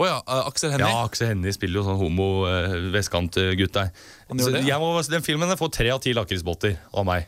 [0.00, 0.86] Å ja, eh, Aksel Hennie?
[0.86, 3.90] Ja, Aksel Hennie spiller jo sånn homo uh, vestkantgutt der.
[4.38, 4.78] Så det, ja.
[4.80, 7.26] må, den filmen får tre av ti lakrisbotter av meg.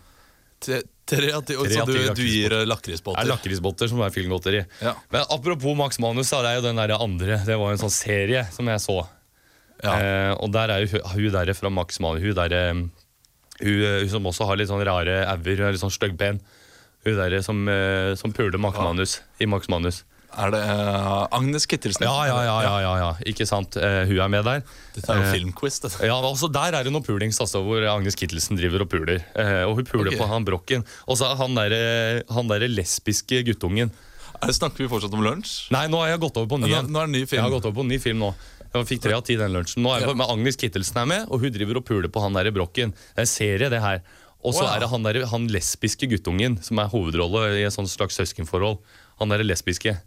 [0.63, 0.81] Tre-
[1.11, 3.27] tre av ti- Så du, du gir eh, Det er lakrisbåter?
[3.29, 4.63] lakrisbotter som er filmgodteri.
[4.81, 4.95] Ja.
[5.11, 7.41] Men apropos Max Manus, da, det er jo den der andre.
[7.45, 9.01] Det var jo en sånn serie som jeg så.
[9.83, 9.97] Ja.
[9.99, 12.85] Eh, og der er jo hun- der fra Max Manus Hun der, eh,
[13.61, 16.41] hun, eh, hun som også har litt sånn rare auer, er litt sånn styggpen.
[17.03, 20.05] Hun derre som, eh, som puler Max Manus i Max Manus.
[20.33, 22.07] Er det uh, Agnes Kittelsen?
[22.07, 23.09] Ja, ja, ja, ja, ja, ja.
[23.29, 23.77] ikke sant.
[23.77, 24.63] Uh, hun er med der.
[24.95, 25.77] Dette er jo uh, filmquiz.
[25.83, 26.07] dette.
[26.09, 29.21] Ja, også Der er det noe pulings altså, hvor Agnes Kittelsen driver og puler.
[29.69, 30.23] Og hun puler okay.
[30.23, 30.87] på han Brokken.
[31.05, 33.93] Og så han derre han der lesbiske guttungen.
[34.43, 35.69] Er snakker vi fortsatt om lunsj?
[35.75, 37.53] Nei, nå har jeg gått over på ny Nå, nå er det ny Jeg har
[37.53, 38.33] gått over på ny film nå.
[38.73, 39.83] Jeg fikk tre av ti den lunsjen.
[39.85, 40.15] Nå er jeg Ja.
[40.15, 42.93] med Agnes Kittelsen er med, og hun driver og puler på han der i Brokken.
[42.93, 44.01] Det er en serie, det her.
[44.43, 44.73] Og så Wow.
[44.75, 48.79] er det han, der, han lesbiske guttungen som er hovedrolle i et sånt slags søskenforhold.
[49.21, 50.01] Han derre lesbiske.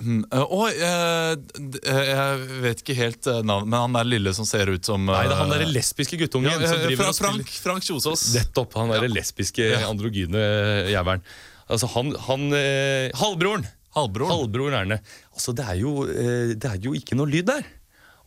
[0.00, 4.32] Mm, eh, eh, d- eh, jeg vet ikke helt eh, navnet, men han der lille
[4.32, 6.86] som ser ut som Nei, det er han eh, derre lesbiske guttungen ja, som eh,
[6.86, 8.22] driver Fra Frank, Frank Kjosås.
[8.38, 8.72] Nettopp.
[8.80, 10.40] Han derre lesbiske, androgyne
[10.88, 11.20] jævelen.
[11.68, 13.66] Altså, han, han eh, Halvbroren!
[13.96, 14.32] Halvbroren.
[14.32, 15.00] Halvbroren er det.
[15.34, 17.64] Altså, det er, jo, eh, det er jo ikke noe lyd der.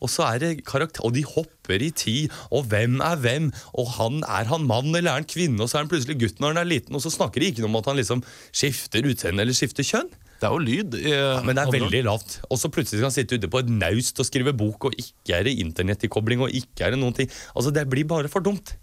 [0.04, 3.48] Og så er det karakter, og de hopper i tid, og hvem er hvem?
[3.80, 5.60] Og han Er han mann eller er han kvinne?
[5.62, 7.64] Og så er han plutselig gutt når han er liten, og så snakker de ikke
[7.64, 10.10] noe om at han liksom skifter utseende eller skifter kjønn.
[10.36, 10.94] Det er jo lyd.
[11.00, 12.40] i, eh, Men det er veldig lavt.
[12.50, 15.32] Og så plutselig skal han sitte ute på et naust og skrive bok, og ikke
[15.38, 17.30] er det internettilkobling, og ikke er det noen ting.
[17.56, 18.76] Altså, det blir bare for dumt.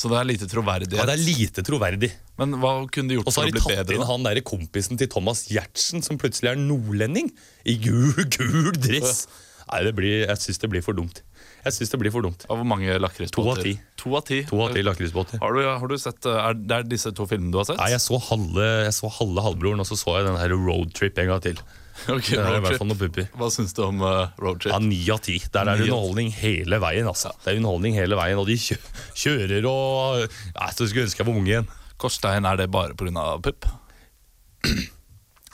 [0.00, 0.96] Så det er lite troverdighet.
[0.96, 2.08] Ja, det er lite troverdig.
[2.40, 3.98] Men hva kunne de gjort Og så har å de tatt bedre?
[3.98, 4.08] inn da?
[4.08, 7.28] han der kompisen til Thomas Giertsen, som plutselig er nordlending,
[7.68, 9.26] i gul, gul dress.
[9.70, 11.20] Nei, det blir, Jeg syns det blir for dumt.
[11.60, 12.46] Jeg synes det blir for dumt.
[12.48, 13.74] Av hvor mange lakrisbåter?
[14.00, 14.40] To av ti.
[14.48, 14.82] To av ti.
[14.86, 15.42] Lakrisbåter.
[15.42, 17.76] Har du, har du sett, eh, er det er disse to filmene du har sett?
[17.82, 21.20] Nei, jeg så halve, jeg så halve halvbroren, og så så jeg den her roadtrip
[21.20, 21.60] en gang til.
[22.16, 23.26] Ok, Det er i hvert fall noe pupper.
[23.36, 24.72] Hva syns du om uh, roadtrip?
[24.72, 25.36] Ja, Ni av ti.
[25.52, 27.08] Der er det underholdning hele veien.
[27.10, 27.32] altså.
[27.44, 28.78] Det er underholdning hele veien, Og de kjø
[29.24, 31.68] kjører og ja, Så skulle ønske jeg var ung igjen.
[32.00, 33.26] Korstein, er det bare pga.
[33.44, 33.68] pupp?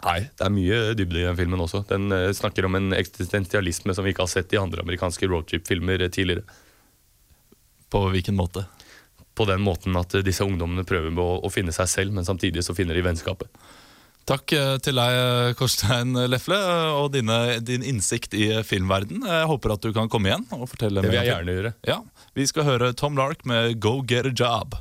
[0.06, 1.82] Nei, det er mye dybde i den filmen også.
[1.88, 6.04] Den uh, snakker om en eksistensialisme som vi ikke har sett i andre amerikanske roadtrip-filmer
[6.06, 6.44] eh, tidligere.
[7.90, 8.66] På hvilken måte?
[9.36, 12.62] På den måten at eh, disse ungdommene prøver å, å finne seg selv, men samtidig
[12.66, 13.50] så finner de vennskapet.
[14.26, 19.22] Takk eh, til deg, eh, Korstein Lefle, eh, og dine, din innsikt i filmverden.
[19.22, 21.72] Jeg håper at du kan komme igjen og fortelle Det vil jeg gjerne gjøre.
[21.86, 22.00] Ja,
[22.34, 24.74] Vi skal høre Tom Lark med Go Get a Job.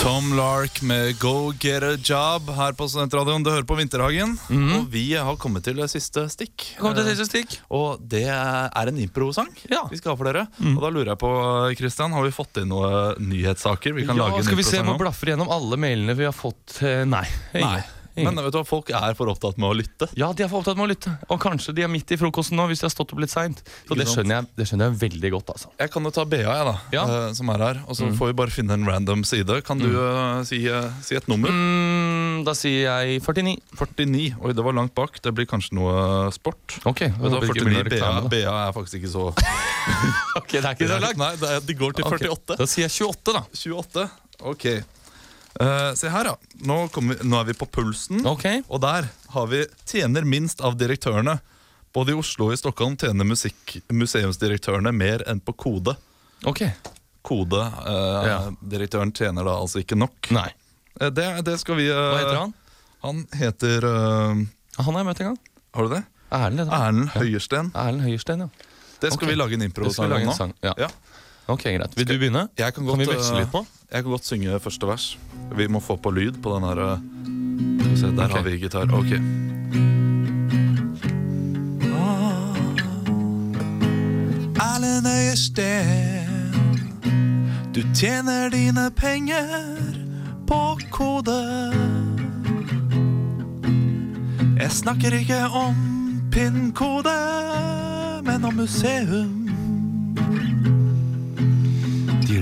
[0.00, 3.42] Tom Lark med Go Get a Job her på Studentradioen.
[3.44, 6.70] Du hører på Vinterhagen, og vi har kommet til siste stikk.
[6.80, 7.58] Kom til siste stikk.
[7.76, 9.82] Og det er en improsang Ja.
[9.90, 10.46] vi skal ha for dere.
[10.72, 11.32] Og da lurer jeg på,
[11.76, 13.92] Christian, har vi fått inn noen nyhetssaker?
[13.92, 16.24] Vi kan Ja, lage en skal vi se, om vi blaffer gjennom alle mailene vi
[16.24, 16.80] har fått.
[16.82, 17.26] Eh, Nei.
[17.54, 17.82] Nei.
[18.20, 18.34] Ingen.
[18.36, 20.08] Men vet du hva, folk er for opptatt med å lytte.
[20.18, 21.12] Ja, de er for opptatt med å lytte.
[21.28, 23.62] Og kanskje de er midt i frokosten nå hvis de har stått opp litt seint.
[23.88, 25.52] Så det skjønner, jeg, det skjønner jeg veldig godt.
[25.56, 25.72] altså.
[25.80, 27.04] Jeg kan jo ta BA, jeg, da, Ja.
[27.08, 27.82] uh, som er her.
[27.86, 29.60] Og så får vi bare finne en random side.
[29.66, 31.50] Kan du uh, si, uh, si et nummer?
[31.50, 33.56] Mm, da sier jeg 49.
[33.80, 34.28] 49.
[34.40, 35.20] Oi, det var langt bak.
[35.22, 36.78] Det blir kanskje noe sport.
[36.88, 38.30] Ok, blir 49 noe BA, da.
[38.30, 39.28] BA er faktisk ikke så
[40.40, 41.20] Ok, det er ikke så langt.
[41.20, 42.58] Nei, det er, de går til Ok, 48.
[42.60, 43.44] Da sier jeg 28, da.
[43.50, 44.08] 28.
[44.50, 44.66] Ok.
[45.60, 46.36] Eh, se her, ja.
[46.52, 48.26] Nå, vi, nå er vi på pulsen.
[48.26, 48.62] okay.
[48.68, 51.38] Og der har vi 'tjener minst av direktørene'.
[51.92, 55.96] Både i Oslo og i Stockholm tjener musikk, museumsdirektørene mer enn på kode.
[56.46, 56.62] Ok.
[57.22, 60.30] Kode-direktøren tjener da altså ikke nok.
[60.30, 60.54] Nei.
[61.00, 62.54] Uh, det, det skal vi eh, Hva heter han?
[63.00, 63.82] Han heter
[64.76, 65.38] Han har jeg møtt en gang.
[65.74, 66.04] Har du det?
[66.30, 66.70] Erlend.
[66.70, 67.72] Erlend Høyersten.
[67.74, 68.48] Erlend Høyersten, ja.
[69.00, 69.32] Det skal okay.
[69.32, 70.52] vi lage en impro-sang om nå.
[70.62, 70.74] ja.
[70.78, 70.90] Ja.
[71.50, 71.96] Ok, greit.
[71.98, 72.46] Vil du begynne?
[72.58, 73.64] Jeg kan, godt, vi veksle litt på?
[73.90, 75.06] Jeg kan godt synge første vers.
[75.56, 76.98] Vi må få på lyd på den her eh,
[77.96, 78.36] se, Der okay.
[78.36, 78.94] har vi gitar.
[78.94, 79.12] Ok.
[84.60, 86.20] Erlend sted.
[87.74, 89.46] du tjener dine penger
[90.46, 91.72] på kode.
[94.60, 95.76] Jeg snakker ikke om
[96.32, 97.16] pinnkode,
[98.24, 99.39] men om museum.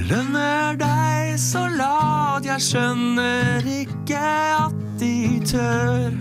[0.08, 4.20] Lønner deg så lat, jeg skjønner ikke
[4.56, 6.12] at de tør.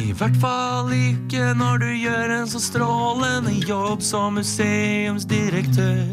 [0.00, 6.06] I hvert fall ikke når du gjør en så strålende jobb som museumsdirektør.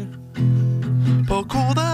[1.28, 1.88] På kode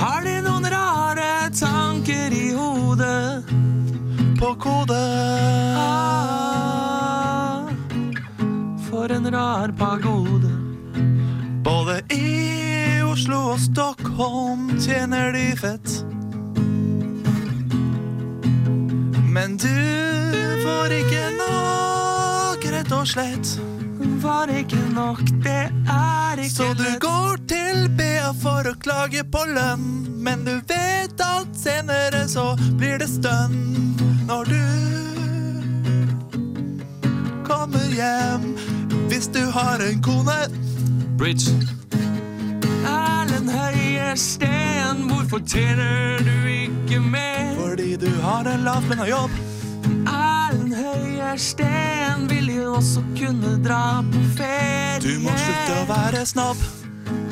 [0.00, 3.44] har de noen rare tanker i hodet.
[4.40, 5.02] På kode
[5.80, 7.68] ah,
[8.88, 10.13] For en rar pagode.
[13.54, 15.90] Og Stockholm tjener de fett.
[19.30, 19.76] Men du
[20.64, 23.52] får ikke nok, rett og slett.
[24.24, 29.44] Var ikke nok, det er ikke Så du går til BA for å klage på
[29.52, 29.86] lønn.
[30.24, 33.94] Men du vet at senere så blir det stønn
[34.26, 34.64] når du
[37.46, 38.50] kommer hjem.
[39.12, 40.40] Hvis du har en kone
[41.14, 41.52] Bridge.
[43.04, 47.48] Erlend høye Høiersten, hvorfor tjener du ikke mer?
[47.58, 49.32] Fordi du har en lavlønna jobb.
[50.06, 55.00] Erlend Høiersten vil jo også kunne dra på ferie.
[55.02, 56.62] Du må slutte å være snobb.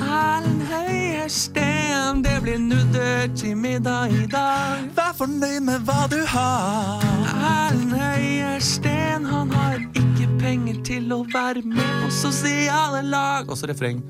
[0.03, 4.83] Erlend Høiersten, det blir nudder til middag i dag.
[4.99, 7.07] Vær fornøyd med hva du har.
[7.37, 13.47] Erlend Høiersten, han har ikke penger til å være med på sosiale lag.
[13.47, 14.03] Også refreng.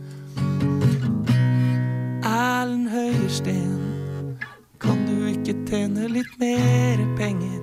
[2.33, 4.37] Erlend Høiersten,
[4.80, 7.59] kan du ikke tjene litt mer penger?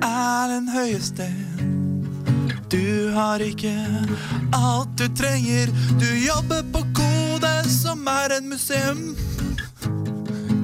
[0.00, 1.34] Erlend Høiesten.
[2.72, 3.74] Du har ikke
[4.56, 5.68] alt du trenger.
[6.00, 9.02] Du jobber på Kode, som er en museum.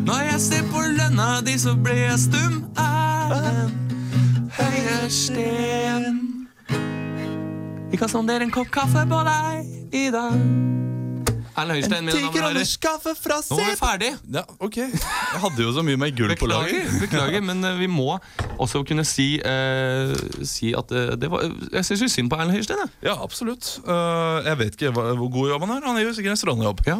[0.09, 2.63] Når jeg ser på lønna di, så blir jeg stum.
[2.81, 3.93] Erlend
[4.57, 6.09] Høiersten.
[7.93, 10.68] Vi kan sondere en kopp kaffe på deg i dag.
[11.59, 13.45] Erlend Høystein, mine damer og herrer.
[13.49, 14.13] Nå er vi ferdig.
[14.39, 14.79] Ja, ok.
[15.35, 16.99] Jeg hadde jo så mye mer gull på laget lager.
[17.05, 18.17] beklager, men uh, vi må
[18.59, 20.15] også kunne si, uh,
[20.47, 22.85] si at uh, det var Jeg syns jo synd på Erlend Høystein.
[23.05, 23.71] Ja, absolutt.
[23.89, 25.87] Jeg vet ikke hva, hvor god jobb han er.
[25.89, 26.83] Han gjør sikkert en strålende jobb.
[26.89, 26.99] Ja.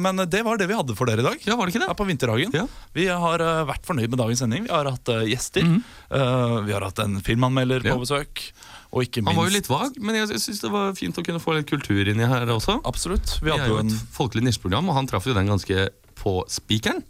[0.00, 1.46] Men det var det vi hadde for dere i dag.
[1.46, 1.90] Ja, var det ikke det?
[1.90, 2.54] Her på Vinterhagen.
[2.56, 2.64] Ja.
[2.96, 4.66] Vi har vært fornøyd med dagens sending.
[4.68, 5.66] Vi har hatt gjester.
[5.66, 7.84] Øh, vi har hatt en filmanmelder.
[7.84, 7.96] Ja.
[7.96, 8.42] på besøk.
[8.88, 11.58] Minst Han var jo litt vag, men jeg syns det var fint å kunne få
[11.58, 12.78] litt kultur inni her også.
[12.88, 13.34] Absolutt.
[13.42, 16.32] Vi Vi er hadde jo et folkelig nisjeprogram, og han traff jo den ganske på
[16.48, 17.04] spikeren.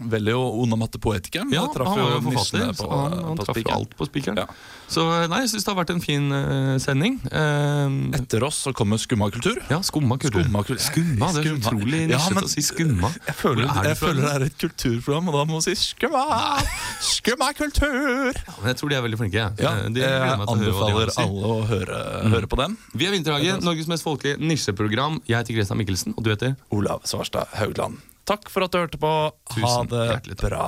[0.00, 1.50] Veldig onomatopoetikeren.
[1.52, 4.06] Ja, Det traff han var jo forfatter, så han, han på traff jo alt på
[4.08, 4.38] spikeren.
[4.40, 4.46] Ja.
[4.92, 7.18] Så nei, jeg syns det har vært en fin uh, sending.
[7.32, 9.56] Uh, Etter oss så kommer Skumma kultur.
[9.70, 10.42] ja, skumma kultur.
[10.44, 10.82] Skumma kultur.
[10.84, 13.10] Skumma, det er så utrolig Ja, nisjete men- å si skumma.
[13.28, 15.74] Jeg føler, er det jeg føler det er et kulturprogram, og da må man si
[15.80, 16.24] skumma!
[17.00, 18.32] Skumma kultur!
[18.36, 19.44] Ja, men jeg tror de er veldig flinke.
[19.60, 22.00] Ja, Eh, de jeg anbefaler å alle å høre,
[22.32, 22.76] høre på den.
[22.94, 25.20] Vi er Vinterhagen, Norges mest folkelige nisjeprogram.
[25.28, 26.56] Jeg heter Christian Mikkelsen, og du heter?
[26.70, 28.00] Olav Svarstad Haugland.
[28.24, 29.12] Takk for at du hørte på.
[29.58, 30.28] Ha det takk.
[30.42, 30.66] bra.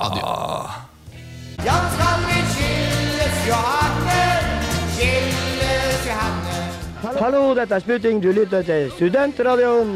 [1.65, 4.23] Ja, skal vi skilles, Johanne,
[4.97, 7.21] skilles, Johanne.
[7.21, 8.19] Hallo, dette er Sputting.
[8.21, 9.95] Du lytter til Studentradioen.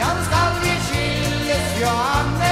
[0.00, 2.45] Ja, skal vi skilles, Johanne.